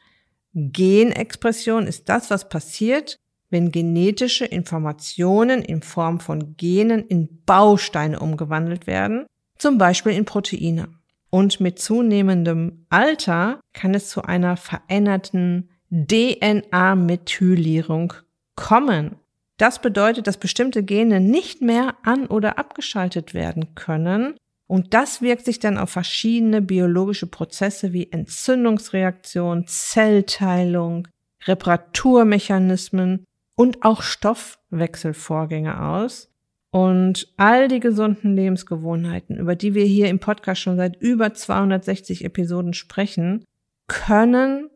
Genexpression 0.53 1.87
ist 1.87 2.09
das, 2.09 2.31
was 2.31 2.49
passiert, 2.49 3.21
wenn 3.51 3.71
genetische 3.71 4.45
Informationen 4.45 5.63
in 5.63 5.83
Form 5.83 6.19
von 6.19 6.57
Genen 6.57 7.07
in 7.07 7.45
Bausteine 7.45 8.19
umgewandelt 8.19 8.89
werden, 8.89 9.27
zum 9.59 9.79
Beispiel 9.79 10.11
in 10.13 10.25
Proteine. 10.25 10.89
Und 11.31 11.61
mit 11.61 11.79
zunehmendem 11.79 12.87
Alter 12.89 13.61
kann 13.73 13.95
es 13.95 14.09
zu 14.09 14.23
einer 14.23 14.57
veränderten 14.57 15.69
DNA-Methylierung 15.91 18.15
kommen. 18.57 19.15
Das 19.57 19.81
bedeutet, 19.81 20.27
dass 20.27 20.37
bestimmte 20.37 20.83
Gene 20.83 21.21
nicht 21.21 21.63
mehr 21.63 21.97
an- 22.03 22.27
oder 22.27 22.59
abgeschaltet 22.59 23.33
werden 23.35 23.75
können. 23.75 24.35
Und 24.67 24.95
das 24.95 25.23
wirkt 25.23 25.45
sich 25.45 25.61
dann 25.61 25.79
auf 25.79 25.91
verschiedene 25.91 26.61
biologische 26.61 27.27
Prozesse 27.27 27.93
wie 27.93 28.11
Entzündungsreaktion, 28.11 29.67
Zellteilung, 29.67 31.09
Reparaturmechanismen 31.45 33.25
und 33.55 33.85
auch 33.85 34.03
Stoffwechselvorgänge 34.03 35.81
aus. 35.81 36.29
Und 36.71 37.33
all 37.37 37.69
die 37.69 37.81
gesunden 37.81 38.35
Lebensgewohnheiten, 38.35 39.39
über 39.39 39.55
die 39.55 39.75
wir 39.75 39.85
hier 39.85 40.09
im 40.09 40.19
Podcast 40.19 40.61
schon 40.61 40.77
seit 40.77 41.01
über 41.01 41.33
260 41.33 42.25
Episoden 42.25 42.75
sprechen, 42.75 43.45
können 43.87 44.69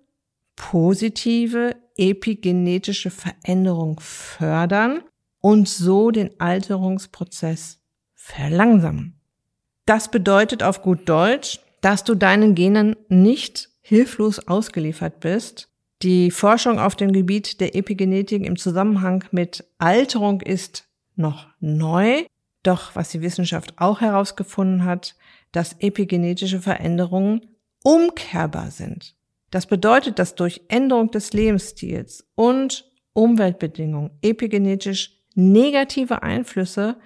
positive 0.61 1.75
epigenetische 1.97 3.11
Veränderung 3.11 3.99
fördern 3.99 5.03
und 5.41 5.67
so 5.67 6.11
den 6.11 6.39
Alterungsprozess 6.39 7.81
verlangsamen. 8.15 9.19
Das 9.87 10.11
bedeutet 10.11 10.63
auf 10.63 10.83
gut 10.83 11.09
Deutsch, 11.09 11.61
dass 11.81 12.05
du 12.05 12.15
deinen 12.15 12.55
Genen 12.55 12.95
nicht 13.09 13.71
hilflos 13.81 14.47
ausgeliefert 14.49 15.21
bist. 15.21 15.71
Die 16.03 16.31
Forschung 16.31 16.79
auf 16.79 16.95
dem 16.95 17.13
Gebiet 17.13 17.61
der 17.63 17.75
Epigenetik 17.75 18.45
im 18.45 18.57
Zusammenhang 18.57 19.25
mit 19.31 19.65
Alterung 19.79 20.43
ist 20.43 20.89
noch 21.17 21.47
neu. 21.61 22.25
Doch 22.63 22.95
was 22.95 23.09
die 23.09 23.23
Wissenschaft 23.23 23.73
auch 23.79 24.03
herausgefunden 24.03 24.85
hat, 24.85 25.17
dass 25.53 25.77
epigenetische 25.81 26.61
Veränderungen 26.61 27.47
umkehrbar 27.83 28.71
sind. 28.71 29.17
Das 29.51 29.67
bedeutet, 29.67 30.19
dass 30.19 30.35
durch 30.35 30.63
Änderung 30.69 31.11
des 31.11 31.33
Lebensstils 31.33 32.27
und 32.35 32.91
Umweltbedingungen 33.13 34.11
epigenetisch 34.23 35.19
negative 35.35 36.23
Einflüsse 36.23 36.97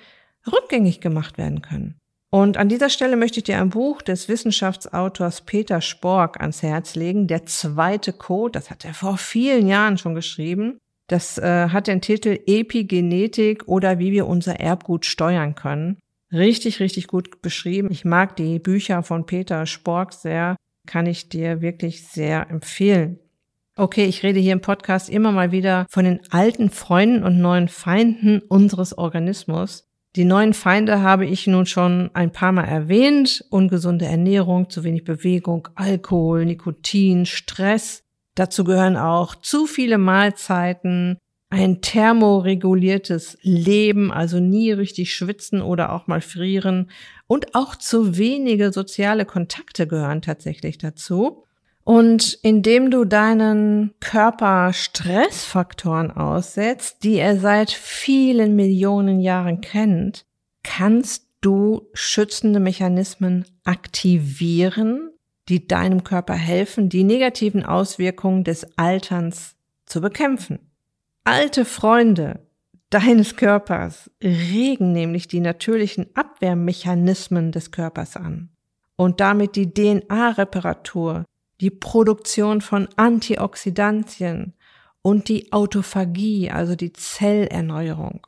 rückgängig 0.50 1.00
gemacht 1.00 1.38
werden 1.38 1.62
können. 1.62 1.98
Und 2.30 2.56
an 2.56 2.68
dieser 2.68 2.90
Stelle 2.90 3.16
möchte 3.16 3.38
ich 3.38 3.44
dir 3.44 3.60
ein 3.60 3.70
Buch 3.70 4.02
des 4.02 4.28
Wissenschaftsautors 4.28 5.42
Peter 5.42 5.80
Spork 5.80 6.40
ans 6.40 6.62
Herz 6.62 6.96
legen, 6.96 7.28
Der 7.28 7.46
zweite 7.46 8.12
Code. 8.12 8.52
Das 8.52 8.70
hat 8.70 8.84
er 8.84 8.92
vor 8.92 9.18
vielen 9.18 9.68
Jahren 9.68 9.98
schon 9.98 10.16
geschrieben. 10.16 10.78
Das 11.06 11.38
äh, 11.38 11.68
hat 11.68 11.86
den 11.86 12.00
Titel 12.00 12.40
Epigenetik 12.46 13.68
oder 13.68 13.98
wie 13.98 14.10
wir 14.10 14.26
unser 14.26 14.58
Erbgut 14.58 15.06
steuern 15.06 15.54
können. 15.54 15.98
Richtig, 16.32 16.80
richtig 16.80 17.06
gut 17.06 17.40
beschrieben. 17.40 17.88
Ich 17.92 18.04
mag 18.04 18.34
die 18.34 18.58
Bücher 18.58 19.04
von 19.04 19.26
Peter 19.26 19.64
Spork 19.66 20.12
sehr 20.12 20.56
kann 20.86 21.06
ich 21.06 21.28
dir 21.28 21.60
wirklich 21.60 22.06
sehr 22.06 22.50
empfehlen. 22.50 23.18
Okay, 23.76 24.04
ich 24.04 24.22
rede 24.22 24.38
hier 24.38 24.52
im 24.52 24.60
Podcast 24.60 25.10
immer 25.10 25.32
mal 25.32 25.50
wieder 25.50 25.86
von 25.90 26.04
den 26.04 26.20
alten 26.30 26.70
Freunden 26.70 27.24
und 27.24 27.40
neuen 27.40 27.68
Feinden 27.68 28.40
unseres 28.40 28.96
Organismus. 28.96 29.88
Die 30.14 30.24
neuen 30.24 30.54
Feinde 30.54 31.02
habe 31.02 31.26
ich 31.26 31.48
nun 31.48 31.66
schon 31.66 32.10
ein 32.14 32.30
paar 32.30 32.52
Mal 32.52 32.66
erwähnt. 32.66 33.44
Ungesunde 33.50 34.06
Ernährung, 34.06 34.70
zu 34.70 34.84
wenig 34.84 35.02
Bewegung, 35.02 35.68
Alkohol, 35.74 36.44
Nikotin, 36.44 37.26
Stress. 37.26 38.04
Dazu 38.36 38.62
gehören 38.62 38.96
auch 38.96 39.34
zu 39.34 39.66
viele 39.66 39.98
Mahlzeiten, 39.98 41.18
ein 41.54 41.80
thermoreguliertes 41.80 43.38
Leben, 43.42 44.10
also 44.10 44.40
nie 44.40 44.72
richtig 44.72 45.14
schwitzen 45.14 45.62
oder 45.62 45.92
auch 45.92 46.08
mal 46.08 46.20
frieren 46.20 46.90
und 47.28 47.54
auch 47.54 47.76
zu 47.76 48.18
wenige 48.18 48.72
soziale 48.72 49.24
Kontakte 49.24 49.86
gehören 49.86 50.20
tatsächlich 50.20 50.78
dazu. 50.78 51.44
Und 51.84 52.40
indem 52.42 52.90
du 52.90 53.04
deinen 53.04 53.94
Körper 54.00 54.72
Stressfaktoren 54.72 56.10
aussetzt, 56.10 57.04
die 57.04 57.18
er 57.18 57.38
seit 57.38 57.70
vielen 57.70 58.56
Millionen 58.56 59.20
Jahren 59.20 59.60
kennt, 59.60 60.26
kannst 60.64 61.28
du 61.40 61.88
schützende 61.92 62.58
Mechanismen 62.58 63.44
aktivieren, 63.62 65.10
die 65.48 65.68
deinem 65.68 66.02
Körper 66.02 66.34
helfen, 66.34 66.88
die 66.88 67.04
negativen 67.04 67.64
Auswirkungen 67.64 68.42
des 68.42 68.76
Alterns 68.76 69.54
zu 69.86 70.00
bekämpfen. 70.00 70.58
Alte 71.26 71.64
Freunde 71.64 72.46
deines 72.90 73.36
Körpers 73.36 74.10
regen 74.22 74.92
nämlich 74.92 75.26
die 75.26 75.40
natürlichen 75.40 76.06
Abwehrmechanismen 76.14 77.50
des 77.50 77.70
Körpers 77.70 78.16
an 78.16 78.50
und 78.96 79.20
damit 79.20 79.56
die 79.56 79.72
DNA-Reparatur, 79.72 81.24
die 81.62 81.70
Produktion 81.70 82.60
von 82.60 82.88
Antioxidantien 82.96 84.52
und 85.00 85.28
die 85.28 85.50
Autophagie, 85.50 86.50
also 86.50 86.76
die 86.76 86.92
Zellerneuerung. 86.92 88.26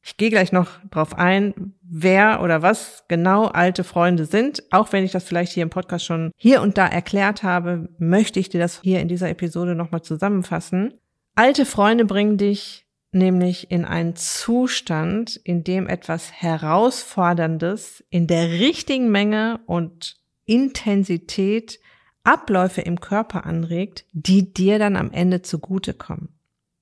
Ich 0.00 0.16
gehe 0.16 0.30
gleich 0.30 0.52
noch 0.52 0.68
drauf 0.90 1.18
ein, 1.18 1.74
wer 1.82 2.40
oder 2.40 2.62
was 2.62 3.04
genau 3.08 3.46
alte 3.46 3.82
Freunde 3.82 4.26
sind. 4.26 4.62
Auch 4.70 4.92
wenn 4.92 5.02
ich 5.04 5.10
das 5.10 5.24
vielleicht 5.24 5.52
hier 5.52 5.64
im 5.64 5.70
Podcast 5.70 6.04
schon 6.04 6.30
hier 6.36 6.62
und 6.62 6.78
da 6.78 6.86
erklärt 6.86 7.42
habe, 7.42 7.88
möchte 7.98 8.38
ich 8.38 8.48
dir 8.48 8.60
das 8.60 8.80
hier 8.80 9.00
in 9.00 9.08
dieser 9.08 9.28
Episode 9.28 9.74
nochmal 9.74 10.02
zusammenfassen. 10.02 10.94
Alte 11.38 11.66
Freunde 11.66 12.04
bringen 12.04 12.36
dich 12.36 12.84
nämlich 13.12 13.70
in 13.70 13.84
einen 13.84 14.16
Zustand, 14.16 15.36
in 15.36 15.62
dem 15.62 15.86
etwas 15.86 16.32
Herausforderndes 16.32 18.02
in 18.10 18.26
der 18.26 18.50
richtigen 18.50 19.12
Menge 19.12 19.60
und 19.66 20.16
Intensität 20.46 21.78
Abläufe 22.24 22.80
im 22.80 22.98
Körper 22.98 23.46
anregt, 23.46 24.04
die 24.10 24.52
dir 24.52 24.80
dann 24.80 24.96
am 24.96 25.12
Ende 25.12 25.40
zugutekommen. 25.40 26.30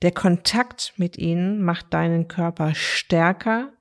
Der 0.01 0.13
Kontakt 0.13 0.95
mit 0.97 1.19
ihnen 1.19 1.63
macht 1.63 1.93
deinen 1.93 2.27
Körper 2.27 2.75
stärker, 2.75 3.75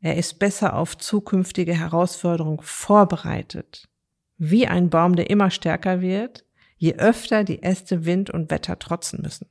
er 0.00 0.16
ist 0.16 0.38
besser 0.38 0.74
auf 0.74 0.96
zukünftige 0.96 1.74
Herausforderungen 1.74 2.62
vorbereitet. 2.62 3.90
Wie 4.38 4.66
ein 4.66 4.88
Baum, 4.88 5.16
der 5.16 5.28
immer 5.28 5.50
stärker 5.50 6.00
wird, 6.00 6.46
je 6.78 6.94
öfter 6.94 7.44
die 7.44 7.62
Äste 7.62 8.06
Wind 8.06 8.30
und 8.30 8.50
Wetter 8.50 8.78
trotzen 8.78 9.20
müssen. 9.20 9.50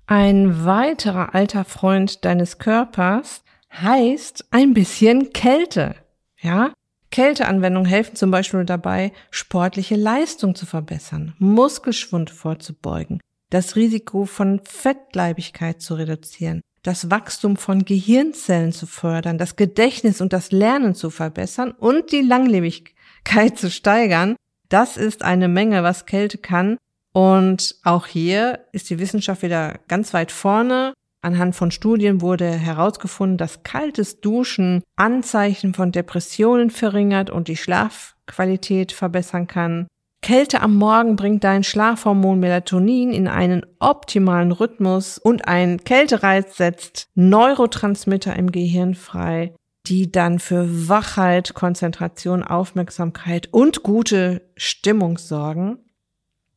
Ein 0.06 0.64
weiterer 0.64 1.34
alter 1.34 1.64
Freund 1.64 2.24
deines 2.24 2.58
Körpers 2.58 3.42
heißt 3.72 4.46
ein 4.52 4.74
bisschen 4.74 5.32
Kälte. 5.32 5.96
Ja? 6.40 6.72
Kälteanwendungen 7.10 7.88
helfen 7.88 8.16
zum 8.16 8.30
Beispiel 8.30 8.64
dabei, 8.64 9.12
sportliche 9.30 9.96
Leistung 9.96 10.54
zu 10.54 10.66
verbessern, 10.66 11.34
Muskelschwund 11.38 12.30
vorzubeugen, 12.30 13.20
das 13.50 13.76
Risiko 13.76 14.26
von 14.26 14.60
Fettleibigkeit 14.64 15.80
zu 15.80 15.94
reduzieren, 15.94 16.62
das 16.82 17.10
Wachstum 17.10 17.56
von 17.56 17.84
Gehirnzellen 17.84 18.72
zu 18.72 18.86
fördern, 18.86 19.38
das 19.38 19.56
Gedächtnis 19.56 20.20
und 20.20 20.32
das 20.32 20.52
Lernen 20.52 20.94
zu 20.94 21.10
verbessern 21.10 21.72
und 21.72 22.12
die 22.12 22.22
Langlebigkeit 22.22 23.58
zu 23.58 23.70
steigern. 23.70 24.36
Das 24.68 24.96
ist 24.96 25.22
eine 25.22 25.48
Menge, 25.48 25.82
was 25.82 26.06
Kälte 26.06 26.38
kann. 26.38 26.78
Und 27.12 27.74
auch 27.82 28.06
hier 28.06 28.66
ist 28.70 28.88
die 28.88 29.00
Wissenschaft 29.00 29.42
wieder 29.42 29.80
ganz 29.88 30.14
weit 30.14 30.30
vorne. 30.30 30.94
Anhand 31.22 31.54
von 31.54 31.70
Studien 31.70 32.22
wurde 32.22 32.50
herausgefunden, 32.50 33.36
dass 33.36 33.62
kaltes 33.62 34.20
Duschen 34.20 34.82
Anzeichen 34.96 35.74
von 35.74 35.92
Depressionen 35.92 36.70
verringert 36.70 37.28
und 37.28 37.48
die 37.48 37.56
Schlafqualität 37.56 38.92
verbessern 38.92 39.46
kann. 39.46 39.86
Kälte 40.22 40.60
am 40.60 40.76
Morgen 40.76 41.16
bringt 41.16 41.44
dein 41.44 41.64
Schlafhormon 41.64 42.40
Melatonin 42.40 43.12
in 43.12 43.26
einen 43.26 43.64
optimalen 43.78 44.52
Rhythmus 44.52 45.18
und 45.18 45.48
ein 45.48 45.82
Kältereiz 45.84 46.56
setzt 46.56 47.08
Neurotransmitter 47.14 48.36
im 48.36 48.52
Gehirn 48.52 48.94
frei, 48.94 49.54
die 49.86 50.12
dann 50.12 50.38
für 50.38 50.88
Wachheit, 50.88 51.54
Konzentration, 51.54 52.42
Aufmerksamkeit 52.42 53.48
und 53.50 53.82
gute 53.82 54.42
Stimmung 54.56 55.16
sorgen. 55.16 55.78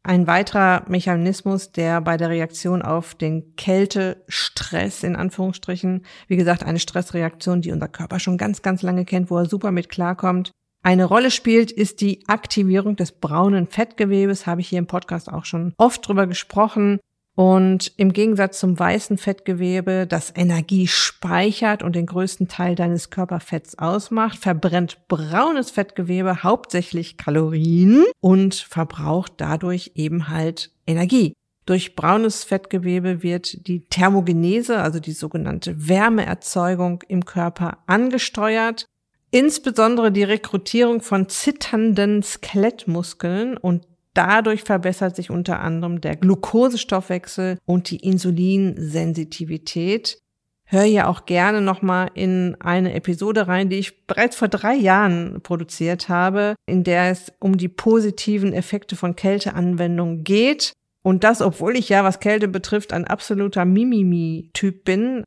Ein 0.05 0.27
weiterer 0.27 0.83
Mechanismus, 0.89 1.71
der 1.71 2.01
bei 2.01 2.17
der 2.17 2.29
Reaktion 2.29 2.81
auf 2.81 3.15
den 3.15 3.55
Kältestress 3.55 5.03
in 5.03 5.15
Anführungsstrichen, 5.15 6.05
wie 6.27 6.35
gesagt, 6.35 6.63
eine 6.63 6.79
Stressreaktion, 6.79 7.61
die 7.61 7.71
unser 7.71 7.87
Körper 7.87 8.19
schon 8.19 8.37
ganz, 8.37 8.61
ganz 8.61 8.81
lange 8.81 9.05
kennt, 9.05 9.31
wo 9.31 9.37
er 9.37 9.45
super 9.45 9.71
mit 9.71 9.87
klarkommt, 9.87 10.51
eine 10.85 11.05
Rolle 11.05 11.31
spielt, 11.31 11.71
ist 11.71 12.01
die 12.01 12.27
Aktivierung 12.27 12.97
des 12.97 13.13
braunen 13.13 13.67
Fettgewebes, 13.67 14.45
habe 14.45 14.59
ich 14.59 14.67
hier 14.67 14.79
im 14.79 14.87
Podcast 14.87 15.31
auch 15.31 15.45
schon 15.45 15.73
oft 15.77 16.05
drüber 16.05 16.27
gesprochen. 16.27 16.99
Und 17.35 17.91
im 17.97 18.13
Gegensatz 18.13 18.59
zum 18.59 18.77
weißen 18.77 19.17
Fettgewebe, 19.17 20.05
das 20.07 20.31
Energie 20.35 20.87
speichert 20.87 21.81
und 21.81 21.95
den 21.95 22.05
größten 22.05 22.47
Teil 22.47 22.75
deines 22.75 23.09
Körperfetts 23.09 23.79
ausmacht, 23.79 24.37
verbrennt 24.37 25.07
braunes 25.07 25.71
Fettgewebe 25.71 26.43
hauptsächlich 26.43 27.17
Kalorien 27.17 28.03
und 28.19 28.53
verbraucht 28.53 29.33
dadurch 29.37 29.91
eben 29.95 30.29
halt 30.29 30.71
Energie. 30.85 31.33
Durch 31.65 31.95
braunes 31.95 32.43
Fettgewebe 32.43 33.23
wird 33.23 33.67
die 33.67 33.85
Thermogenese, 33.85 34.79
also 34.79 34.99
die 34.99 35.13
sogenannte 35.13 35.87
Wärmeerzeugung 35.87 37.03
im 37.07 37.25
Körper 37.25 37.79
angesteuert 37.87 38.85
insbesondere 39.33 40.11
die 40.11 40.23
Rekrutierung 40.23 41.01
von 41.01 41.27
zitternden 41.27 42.21
Skelettmuskeln 42.21 43.57
und 43.57 43.87
dadurch 44.13 44.63
verbessert 44.63 45.15
sich 45.15 45.29
unter 45.29 45.59
anderem 45.59 46.01
der 46.01 46.15
Glukosestoffwechsel 46.15 47.57
und 47.65 47.89
die 47.89 47.97
Insulinsensitivität. 47.97 50.19
Hör 50.65 50.85
ja 50.85 51.07
auch 51.07 51.25
gerne 51.25 51.61
nochmal 51.61 52.09
in 52.13 52.55
eine 52.59 52.93
Episode 52.93 53.47
rein, 53.47 53.69
die 53.69 53.77
ich 53.77 54.07
bereits 54.07 54.35
vor 54.35 54.47
drei 54.47 54.75
Jahren 54.75 55.41
produziert 55.43 56.09
habe, 56.09 56.55
in 56.65 56.83
der 56.83 57.11
es 57.11 57.31
um 57.39 57.57
die 57.57 57.67
positiven 57.67 58.53
Effekte 58.53 58.95
von 58.95 59.15
Kälteanwendungen 59.15 60.23
geht. 60.23 60.73
Und 61.03 61.23
das, 61.23 61.41
obwohl 61.41 61.75
ich 61.75 61.89
ja, 61.89 62.03
was 62.03 62.21
Kälte 62.21 62.47
betrifft, 62.47 62.93
ein 62.93 63.05
absoluter 63.05 63.65
Mimimi-Typ 63.65 64.85
bin. 64.85 65.23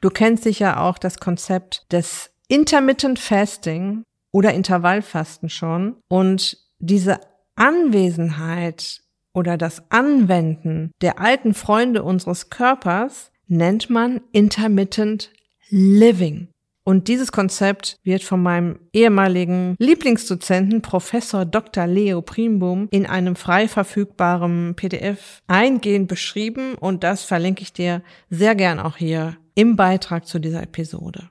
Du 0.00 0.10
kennst 0.10 0.42
sicher 0.42 0.82
auch 0.82 0.98
das 0.98 1.18
Konzept 1.18 1.86
des 1.92 2.32
Intermittent 2.48 3.20
Fasting 3.20 4.02
oder 4.32 4.52
Intervallfasten 4.52 5.48
schon. 5.48 5.96
Und 6.08 6.58
diese 6.80 7.20
Anwesenheit 7.62 9.02
oder 9.32 9.56
das 9.56 9.84
Anwenden 9.88 10.90
der 11.00 11.20
alten 11.20 11.54
Freunde 11.54 12.02
unseres 12.02 12.50
Körpers 12.50 13.30
nennt 13.46 13.88
man 13.88 14.20
Intermittent 14.32 15.30
Living. 15.68 16.48
Und 16.82 17.06
dieses 17.06 17.30
Konzept 17.30 18.00
wird 18.02 18.24
von 18.24 18.42
meinem 18.42 18.80
ehemaligen 18.92 19.76
Lieblingsdozenten 19.78 20.82
Professor 20.82 21.44
Dr. 21.44 21.86
Leo 21.86 22.20
Primboom 22.20 22.88
in 22.90 23.06
einem 23.06 23.36
frei 23.36 23.68
verfügbaren 23.68 24.74
PDF 24.74 25.40
eingehend 25.46 26.08
beschrieben 26.08 26.74
und 26.74 27.04
das 27.04 27.22
verlinke 27.22 27.62
ich 27.62 27.72
dir 27.72 28.02
sehr 28.28 28.56
gern 28.56 28.80
auch 28.80 28.96
hier 28.96 29.36
im 29.54 29.76
Beitrag 29.76 30.26
zu 30.26 30.40
dieser 30.40 30.64
Episode. 30.64 31.30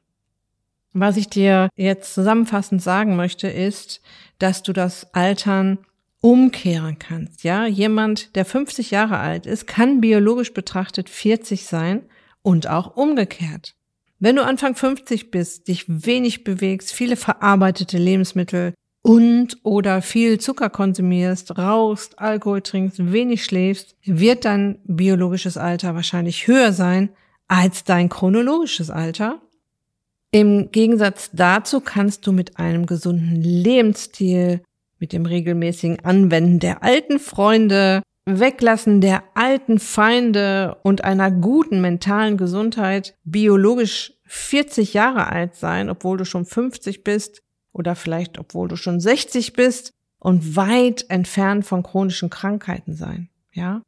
Was 0.94 1.18
ich 1.18 1.28
dir 1.28 1.68
jetzt 1.76 2.14
zusammenfassend 2.14 2.82
sagen 2.82 3.18
möchte, 3.18 3.50
ist, 3.50 4.02
dass 4.40 4.64
du 4.64 4.72
das 4.72 5.14
Altern 5.14 5.78
umkehren 6.22 7.00
kannst. 7.00 7.44
Ja, 7.44 7.66
jemand, 7.66 8.36
der 8.36 8.46
50 8.46 8.92
Jahre 8.92 9.18
alt 9.18 9.46
ist, 9.46 9.68
kann 9.68 10.02
biologisch 10.02 10.54
betrachtet 10.54 11.10
40 11.10 11.66
sein 11.66 12.04
und 12.42 12.68
auch 12.68 12.96
umgekehrt. 12.96 13.76
Wenn 14.20 14.36
du 14.36 14.46
Anfang 14.46 14.76
50 14.76 15.32
bist, 15.32 15.68
dich 15.68 15.86
wenig 15.88 16.44
bewegst, 16.44 16.94
viele 16.94 17.16
verarbeitete 17.16 17.98
Lebensmittel 17.98 18.74
und 19.02 19.58
oder 19.64 20.04
viel 20.04 20.40
Zucker 20.40 20.70
konsumierst, 20.70 21.58
rauchst, 21.58 22.20
Alkohol 22.20 22.62
trinkst, 22.62 23.12
wenig 23.12 23.44
schläfst, 23.44 23.96
wird 24.04 24.46
dein 24.46 24.80
biologisches 24.84 25.58
Alter 25.58 25.96
wahrscheinlich 25.96 26.46
höher 26.46 26.72
sein 26.72 27.10
als 27.48 27.84
dein 27.84 28.10
chronologisches 28.10 28.92
Alter 28.92 29.42
im 30.32 30.72
Gegensatz 30.72 31.30
dazu 31.34 31.82
kannst 31.82 32.26
du 32.26 32.32
mit 32.32 32.58
einem 32.58 32.86
gesunden 32.86 33.36
Lebensstil, 33.36 34.62
mit 35.02 35.12
dem 35.12 35.26
regelmäßigen 35.26 36.06
Anwenden 36.06 36.60
der 36.60 36.84
alten 36.84 37.20
Freunde, 37.20 38.04
Weglassen 38.26 39.02
der 39.02 39.24
alten 39.34 39.80
Feinde 39.80 40.78
und 40.84 41.04
einer 41.04 41.32
guten 41.32 41.82
mentalen 41.82 42.38
Gesundheit 42.38 43.16
biologisch 43.24 44.14
40 44.26 44.94
Jahre 44.94 45.28
alt 45.28 45.56
sein, 45.56 45.90
obwohl 45.90 46.18
du 46.18 46.24
schon 46.24 46.46
50 46.46 47.04
bist 47.04 47.42
oder 47.74 47.96
vielleicht 47.96 48.38
obwohl 48.38 48.68
du 48.68 48.76
schon 48.76 49.00
60 49.00 49.54
bist 49.54 49.94
und 50.20 50.56
weit 50.56 51.10
entfernt 51.10 51.66
von 51.66 51.82
chronischen 51.82 52.30
Krankheiten 52.30 52.94
sein, 52.94 53.30
ja? 53.52 53.82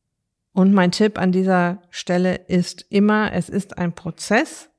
Und 0.55 0.73
mein 0.73 0.91
Tipp 0.91 1.17
an 1.17 1.31
dieser 1.31 1.81
Stelle 1.89 2.35
ist 2.35 2.85
immer, 2.89 3.33
es 3.33 3.49
ist 3.49 3.77
ein 3.77 3.93
Prozess 3.93 4.69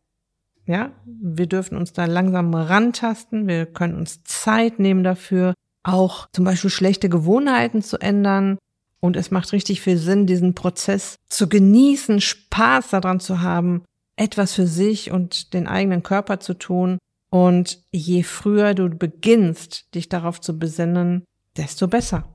ja, 0.66 0.92
wir 1.04 1.46
dürfen 1.46 1.76
uns 1.76 1.92
da 1.92 2.06
langsam 2.06 2.54
rantasten. 2.54 3.46
Wir 3.46 3.66
können 3.66 3.96
uns 3.96 4.24
Zeit 4.24 4.78
nehmen 4.78 5.04
dafür, 5.04 5.54
auch 5.84 6.28
zum 6.32 6.44
Beispiel 6.44 6.70
schlechte 6.70 7.08
Gewohnheiten 7.08 7.82
zu 7.82 7.98
ändern. 7.98 8.58
Und 9.00 9.16
es 9.16 9.30
macht 9.30 9.52
richtig 9.52 9.82
viel 9.82 9.98
Sinn, 9.98 10.26
diesen 10.26 10.54
Prozess 10.54 11.16
zu 11.28 11.48
genießen, 11.48 12.20
Spaß 12.20 12.90
daran 12.90 13.20
zu 13.20 13.42
haben, 13.42 13.84
etwas 14.16 14.54
für 14.54 14.66
sich 14.66 15.10
und 15.12 15.52
den 15.52 15.68
eigenen 15.68 16.02
Körper 16.02 16.40
zu 16.40 16.54
tun. 16.54 16.98
Und 17.30 17.80
je 17.92 18.22
früher 18.22 18.74
du 18.74 18.88
beginnst, 18.88 19.94
dich 19.94 20.08
darauf 20.08 20.40
zu 20.40 20.58
besinnen, 20.58 21.24
desto 21.56 21.86
besser. 21.86 22.34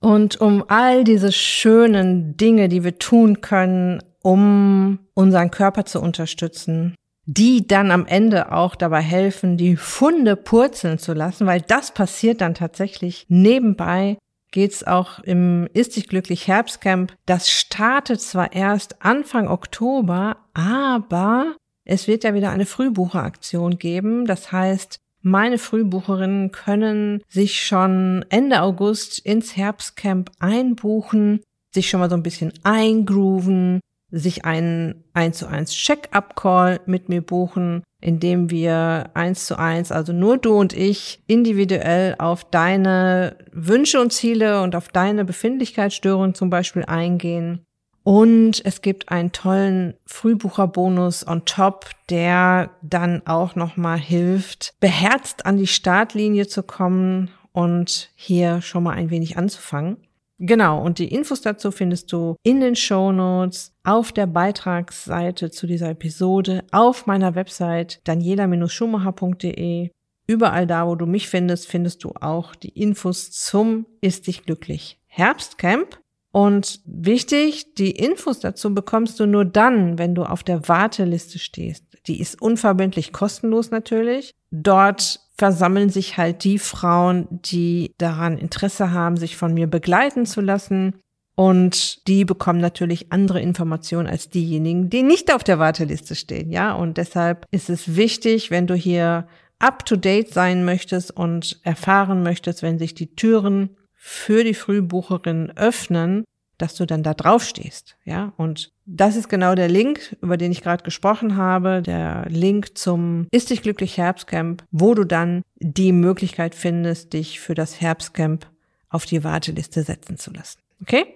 Und 0.00 0.40
um 0.40 0.64
all 0.68 1.04
diese 1.04 1.32
schönen 1.32 2.36
Dinge, 2.36 2.68
die 2.68 2.84
wir 2.84 2.98
tun 2.98 3.40
können, 3.40 4.02
um 4.22 4.98
unseren 5.14 5.50
Körper 5.50 5.84
zu 5.84 6.00
unterstützen, 6.00 6.94
die 7.30 7.66
dann 7.66 7.90
am 7.90 8.06
Ende 8.06 8.52
auch 8.52 8.74
dabei 8.74 9.02
helfen, 9.02 9.58
die 9.58 9.76
Funde 9.76 10.34
purzeln 10.34 10.98
zu 10.98 11.12
lassen, 11.12 11.46
weil 11.46 11.60
das 11.60 11.92
passiert 11.92 12.40
dann 12.40 12.54
tatsächlich 12.54 13.26
nebenbei. 13.28 14.16
Geht's 14.50 14.82
auch 14.82 15.18
im 15.18 15.68
Ist 15.74 15.96
dich 15.96 16.08
glücklich 16.08 16.48
Herbstcamp. 16.48 17.12
Das 17.26 17.50
startet 17.50 18.22
zwar 18.22 18.54
erst 18.54 19.04
Anfang 19.04 19.46
Oktober, 19.46 20.38
aber 20.54 21.54
es 21.84 22.08
wird 22.08 22.24
ja 22.24 22.32
wieder 22.32 22.48
eine 22.48 22.64
Frühbucheraktion 22.64 23.78
geben. 23.78 24.24
Das 24.24 24.50
heißt, 24.50 24.98
meine 25.20 25.58
Frühbucherinnen 25.58 26.50
können 26.50 27.22
sich 27.28 27.62
schon 27.62 28.24
Ende 28.30 28.62
August 28.62 29.18
ins 29.18 29.54
Herbstcamp 29.54 30.30
einbuchen, 30.38 31.42
sich 31.74 31.90
schon 31.90 32.00
mal 32.00 32.08
so 32.08 32.16
ein 32.16 32.22
bisschen 32.22 32.54
eingrooven, 32.62 33.80
sich 34.10 34.44
einen 34.44 35.04
1 35.12 35.38
zu 35.38 35.46
1 35.46 35.72
Check-up-Call 35.72 36.80
mit 36.86 37.08
mir 37.08 37.20
buchen, 37.20 37.82
indem 38.00 38.50
wir 38.50 39.10
eins 39.14 39.46
zu 39.46 39.58
eins, 39.58 39.92
also 39.92 40.12
nur 40.12 40.38
du 40.38 40.54
und 40.54 40.72
ich, 40.72 41.22
individuell 41.26 42.14
auf 42.18 42.44
deine 42.44 43.36
Wünsche 43.52 44.00
und 44.00 44.12
Ziele 44.12 44.62
und 44.62 44.76
auf 44.76 44.88
deine 44.88 45.24
Befindlichkeitsstörungen 45.24 46.34
zum 46.34 46.48
Beispiel 46.48 46.84
eingehen. 46.84 47.64
Und 48.04 48.64
es 48.64 48.80
gibt 48.80 49.10
einen 49.10 49.32
tollen 49.32 49.94
Frühbucherbonus 50.06 51.26
on 51.26 51.44
top, 51.44 51.90
der 52.08 52.70
dann 52.80 53.26
auch 53.26 53.54
nochmal 53.54 53.98
hilft, 53.98 54.72
beherzt 54.80 55.44
an 55.44 55.58
die 55.58 55.66
Startlinie 55.66 56.46
zu 56.46 56.62
kommen 56.62 57.30
und 57.52 58.10
hier 58.14 58.62
schon 58.62 58.84
mal 58.84 58.94
ein 58.94 59.10
wenig 59.10 59.36
anzufangen. 59.36 59.98
Genau, 60.38 60.80
und 60.82 60.98
die 60.98 61.12
Infos 61.12 61.40
dazu 61.40 61.72
findest 61.72 62.12
du 62.12 62.36
in 62.44 62.60
den 62.60 62.76
Show 62.76 63.10
Notes, 63.10 63.74
auf 63.82 64.12
der 64.12 64.26
Beitragsseite 64.26 65.50
zu 65.50 65.66
dieser 65.66 65.90
Episode, 65.90 66.64
auf 66.70 67.06
meiner 67.06 67.34
Website 67.34 68.00
daniela-schumacher.de. 68.04 69.90
Überall 70.28 70.66
da, 70.66 70.86
wo 70.86 70.94
du 70.94 71.06
mich 71.06 71.28
findest, 71.28 71.66
findest 71.66 72.04
du 72.04 72.12
auch 72.20 72.54
die 72.54 72.68
Infos 72.68 73.30
zum 73.32 73.86
Ist 74.00 74.26
dich 74.26 74.44
glücklich 74.44 74.98
Herbstcamp. 75.06 75.98
Und 76.30 76.80
wichtig, 76.84 77.74
die 77.74 77.90
Infos 77.90 78.38
dazu 78.38 78.74
bekommst 78.74 79.18
du 79.18 79.26
nur 79.26 79.44
dann, 79.44 79.98
wenn 79.98 80.14
du 80.14 80.24
auf 80.24 80.44
der 80.44 80.68
Warteliste 80.68 81.38
stehst. 81.38 81.84
Die 82.06 82.20
ist 82.20 82.40
unverbindlich 82.40 83.12
kostenlos 83.12 83.70
natürlich. 83.70 84.34
Dort 84.50 85.20
versammeln 85.38 85.88
sich 85.88 86.18
halt 86.18 86.44
die 86.44 86.58
Frauen, 86.58 87.28
die 87.30 87.92
daran 87.98 88.38
Interesse 88.38 88.92
haben, 88.92 89.16
sich 89.16 89.36
von 89.36 89.54
mir 89.54 89.68
begleiten 89.68 90.26
zu 90.26 90.40
lassen. 90.40 91.00
Und 91.36 92.06
die 92.08 92.24
bekommen 92.24 92.60
natürlich 92.60 93.12
andere 93.12 93.40
Informationen 93.40 94.08
als 94.08 94.28
diejenigen, 94.28 94.90
die 94.90 95.04
nicht 95.04 95.32
auf 95.32 95.44
der 95.44 95.60
Warteliste 95.60 96.16
stehen. 96.16 96.50
Ja, 96.50 96.72
und 96.72 96.96
deshalb 96.96 97.46
ist 97.52 97.70
es 97.70 97.94
wichtig, 97.94 98.50
wenn 98.50 98.66
du 98.66 98.74
hier 98.74 99.28
up 99.60 99.86
to 99.86 99.94
date 99.94 100.34
sein 100.34 100.64
möchtest 100.64 101.16
und 101.16 101.60
erfahren 101.62 102.24
möchtest, 102.24 102.62
wenn 102.62 102.80
sich 102.80 102.94
die 102.94 103.14
Türen 103.14 103.76
für 103.94 104.42
die 104.42 104.54
Frühbucherin 104.54 105.52
öffnen, 105.56 106.24
dass 106.58 106.74
du 106.74 106.86
dann 106.86 107.02
da 107.02 107.14
drauf 107.14 107.44
stehst, 107.44 107.96
ja? 108.04 108.32
Und 108.36 108.72
das 108.84 109.16
ist 109.16 109.28
genau 109.28 109.54
der 109.54 109.68
Link, 109.68 110.16
über 110.20 110.36
den 110.36 110.52
ich 110.52 110.62
gerade 110.62 110.82
gesprochen 110.82 111.36
habe, 111.36 111.82
der 111.82 112.26
Link 112.28 112.76
zum 112.76 113.26
Ist 113.30 113.50
dich 113.50 113.62
glücklich 113.62 113.96
Herbstcamp, 113.96 114.64
wo 114.70 114.94
du 114.94 115.04
dann 115.04 115.42
die 115.56 115.92
Möglichkeit 115.92 116.54
findest, 116.54 117.12
dich 117.12 117.40
für 117.40 117.54
das 117.54 117.80
Herbstcamp 117.80 118.46
auf 118.90 119.06
die 119.06 119.24
Warteliste 119.24 119.82
setzen 119.82 120.16
zu 120.16 120.32
lassen. 120.32 120.58
Okay? 120.82 121.06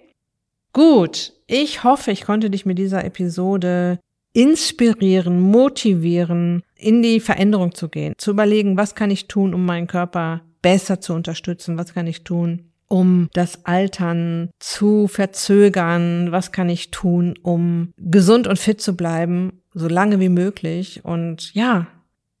Gut, 0.71 1.33
ich 1.45 1.83
hoffe, 1.83 2.11
ich 2.11 2.23
konnte 2.23 2.49
dich 2.49 2.65
mit 2.65 2.77
dieser 2.79 3.03
Episode 3.05 3.99
inspirieren, 4.33 5.39
motivieren, 5.39 6.63
in 6.75 7.03
die 7.03 7.19
Veränderung 7.19 7.75
zu 7.75 7.89
gehen, 7.89 8.15
zu 8.17 8.31
überlegen, 8.31 8.77
was 8.77 8.95
kann 8.95 9.11
ich 9.11 9.27
tun, 9.27 9.53
um 9.53 9.65
meinen 9.65 9.87
Körper 9.87 10.41
besser 10.61 10.99
zu 10.99 11.13
unterstützen, 11.13 11.77
was 11.77 11.93
kann 11.93 12.07
ich 12.07 12.23
tun, 12.23 12.71
um 12.93 13.27
das 13.33 13.65
Altern 13.65 14.51
zu 14.59 15.07
verzögern? 15.07 16.31
Was 16.31 16.51
kann 16.51 16.69
ich 16.69 16.91
tun, 16.91 17.33
um 17.41 17.91
gesund 17.97 18.45
und 18.45 18.59
fit 18.59 18.81
zu 18.81 18.95
bleiben, 18.95 19.63
so 19.73 19.87
lange 19.87 20.19
wie 20.19 20.29
möglich? 20.29 21.03
Und 21.03 21.55
ja, 21.55 21.87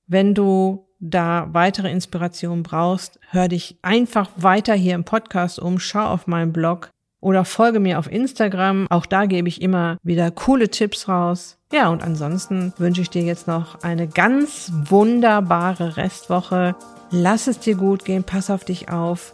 wenn 0.05 0.35
du 0.35 0.85
da 0.99 1.49
weitere 1.53 1.91
Inspiration 1.91 2.61
brauchst, 2.61 3.19
hör 3.31 3.47
dich 3.47 3.79
einfach 3.81 4.29
weiter 4.35 4.75
hier 4.75 4.93
im 4.93 5.05
Podcast 5.05 5.57
um, 5.57 5.79
schau 5.79 6.05
auf 6.05 6.27
meinen 6.27 6.53
Blog 6.53 6.91
oder 7.19 7.45
folge 7.45 7.79
mir 7.79 7.97
auf 7.97 8.11
Instagram. 8.11 8.85
Auch 8.91 9.07
da 9.07 9.25
gebe 9.25 9.47
ich 9.47 9.59
immer 9.59 9.97
wieder 10.03 10.29
coole 10.29 10.69
Tipps 10.69 11.07
raus. 11.07 11.57
Ja, 11.71 11.89
und 11.89 12.03
ansonsten 12.03 12.73
wünsche 12.77 13.01
ich 13.01 13.09
dir 13.09 13.23
jetzt 13.23 13.47
noch 13.47 13.81
eine 13.81 14.07
ganz 14.07 14.71
wunderbare 14.71 15.97
Restwoche. 15.97 16.75
Lass 17.09 17.47
es 17.47 17.57
dir 17.57 17.73
gut 17.73 18.05
gehen, 18.05 18.23
pass 18.23 18.51
auf 18.51 18.65
dich 18.65 18.89
auf 18.89 19.33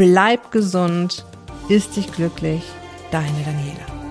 Bleib 0.00 0.50
gesund, 0.50 1.26
ist 1.68 1.94
dich 1.94 2.10
glücklich, 2.10 2.62
deine 3.10 3.44
Daniela. 3.44 4.09